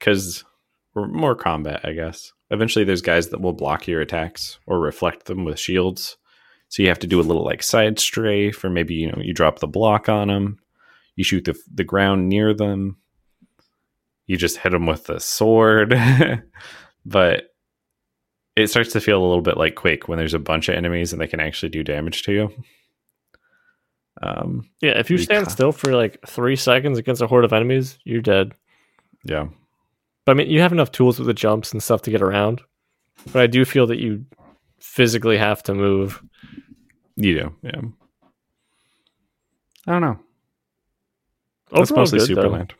[0.94, 2.34] Because more combat, I guess.
[2.50, 6.18] Eventually, there's guys that will block your attacks or reflect them with shields.
[6.70, 9.34] So you have to do a little like side strafe, or maybe you know you
[9.34, 10.60] drop the block on them,
[11.16, 12.98] you shoot the the ground near them,
[14.26, 15.94] you just hit them with the sword.
[17.06, 17.54] but
[18.56, 21.14] it starts to feel a little bit like Quake when there's a bunch of enemies
[21.14, 22.54] and they can actually do damage to you.
[24.22, 27.98] Um, yeah, if you stand still for like three seconds against a horde of enemies,
[28.04, 28.54] you're dead.
[29.24, 29.48] Yeah.
[30.26, 32.62] But I mean, you have enough tools with the jumps and stuff to get around.
[33.32, 34.26] But I do feel that you
[34.80, 36.22] physically have to move.
[37.16, 37.82] You do, yeah.
[39.88, 40.20] I don't know.
[41.72, 42.70] Overall That's mostly good, Supraland.
[42.70, 42.76] Though.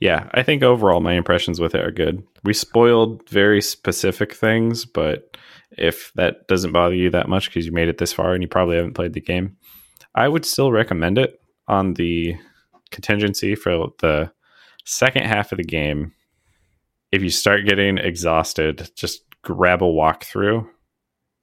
[0.00, 2.22] Yeah, I think overall my impressions with it are good.
[2.44, 5.36] We spoiled very specific things, but
[5.70, 8.48] if that doesn't bother you that much because you made it this far and you
[8.48, 9.56] probably haven't played the game,
[10.14, 12.36] I would still recommend it on the
[12.90, 14.32] contingency for the
[14.84, 16.12] second half of the game
[17.12, 20.66] if you start getting exhausted, just grab a walkthrough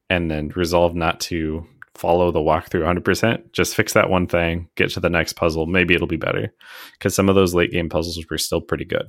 [0.10, 3.52] and then resolve not to follow the walkthrough 100%.
[3.52, 5.66] Just fix that one thing, get to the next puzzle.
[5.66, 6.54] Maybe it'll be better
[6.94, 9.08] because some of those late game puzzles were still pretty good.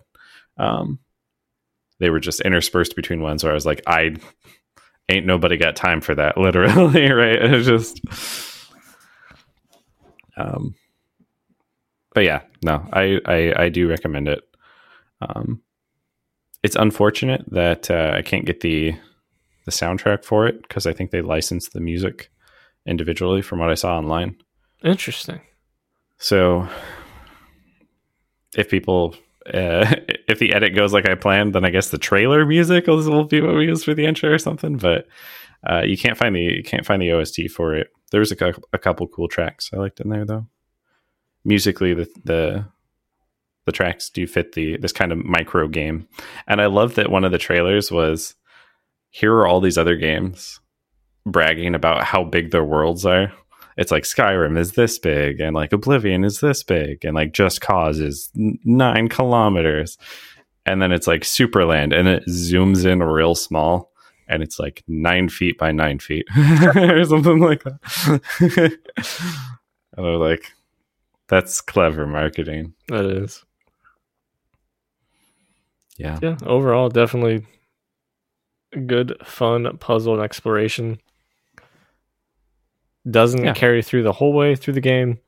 [0.56, 1.00] Um,
[1.98, 4.16] they were just interspersed between ones where I was like, I
[5.08, 7.42] ain't nobody got time for that, literally, right?
[7.42, 8.00] It was just.
[10.36, 10.74] Um,
[12.14, 14.42] but yeah, no, I, I, I do recommend it.
[15.20, 15.62] Um,
[16.66, 18.92] it's unfortunate that uh, I can't get the
[19.66, 22.28] the soundtrack for it because I think they licensed the music
[22.86, 24.36] individually from what I saw online.
[24.82, 25.40] Interesting.
[26.18, 26.68] So
[28.56, 29.14] if people
[29.46, 29.94] uh,
[30.28, 33.40] if the edit goes like I planned, then I guess the trailer music will, be
[33.40, 34.76] what we use for the intro or something.
[34.76, 35.06] But
[35.70, 37.92] uh, you can't find the you can't find the OST for it.
[38.10, 40.48] There was a, a couple cool tracks I liked in there though.
[41.44, 42.66] Musically, the the
[43.66, 46.08] the tracks do fit the this kind of micro game.
[46.46, 48.34] And I love that one of the trailers was
[49.10, 50.60] here are all these other games
[51.26, 53.32] bragging about how big their worlds are.
[53.76, 57.60] It's like Skyrim is this big, and like Oblivion is this big, and like Just
[57.60, 59.98] Cause is nine kilometers.
[60.64, 63.92] And then it's like Supraland, and it zooms in real small,
[64.28, 66.26] and it's like nine feet by nine feet,
[66.76, 68.20] or something like that.
[69.96, 70.52] and they're like,
[71.28, 72.74] that's clever marketing.
[72.88, 73.44] That is.
[75.98, 76.18] Yeah.
[76.22, 76.36] Yeah.
[76.44, 77.46] Overall, definitely
[78.86, 80.98] good, fun puzzle and exploration.
[83.08, 83.54] Doesn't Yeah.
[83.54, 85.18] carry through the whole way through the game,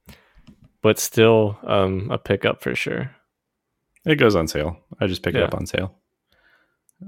[0.82, 3.14] but still um, a pickup for sure.
[4.04, 4.78] It goes on sale.
[5.00, 5.94] I just picked it up on sale.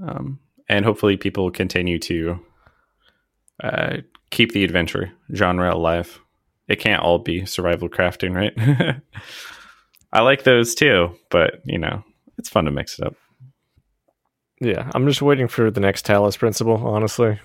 [0.01, 0.39] Um,
[0.69, 2.39] and hopefully people continue to
[3.61, 3.97] uh,
[4.29, 6.19] keep the adventure genre alive.
[6.67, 8.53] It can't all be survival crafting, right?
[10.13, 12.03] I like those too, but you know,
[12.37, 13.15] it's fun to mix it up.
[14.61, 17.39] Yeah, I'm just waiting for the next Talos principle, honestly.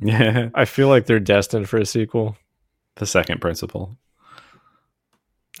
[0.00, 0.50] Yeah.
[0.52, 2.36] I feel like they're destined for a sequel.
[2.96, 3.96] The second principle.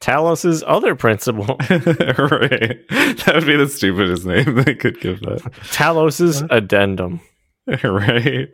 [0.00, 1.44] Talos's other principle.
[1.70, 2.88] right.
[2.88, 5.42] That would be the stupidest name they could give that.
[5.70, 7.20] Talos's addendum.
[7.66, 8.48] right.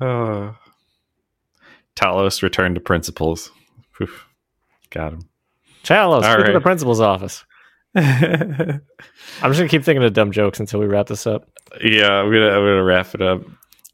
[0.00, 0.52] Uh,
[1.96, 3.50] Talos returned to principles.
[4.00, 4.26] Oof.
[4.90, 5.28] Got him.
[5.84, 7.44] Talos, All go to the principal's office.
[7.96, 8.78] Yeah,
[9.42, 11.48] I'm just gonna keep thinking of dumb jokes until we wrap this up.
[12.22, 13.42] I'm gonna I'm gonna wrap it up.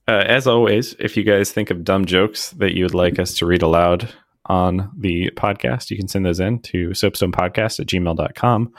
[0.08, 3.34] Uh, as always, if you guys think of dumb jokes that you would like us
[3.34, 4.12] to read aloud
[4.46, 8.72] on the podcast, you can send those in to soapstonepodcast at gmail.com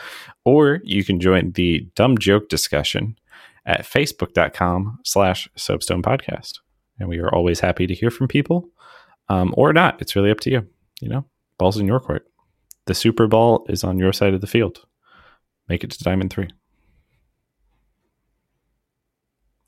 [0.44, 3.18] or you can join the dumb joke discussion
[3.66, 6.60] at facebook.com slash soapstone podcast.
[7.00, 8.70] And we are always happy to hear from people
[9.30, 10.02] um, or not.
[10.02, 10.68] It's really up to you.
[11.02, 11.26] You know,
[11.58, 12.28] ball's in your court.
[12.86, 14.86] The Super Ball is on your side of the field.
[15.74, 16.50] Make it to Diamond 3.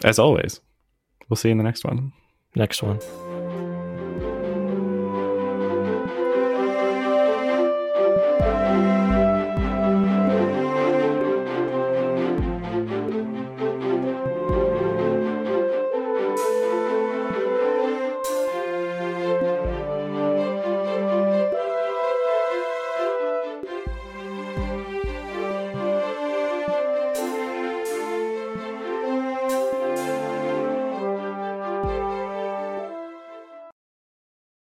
[0.04, 0.62] As always,
[1.28, 2.14] we'll see you in the next one.
[2.56, 3.00] Next one.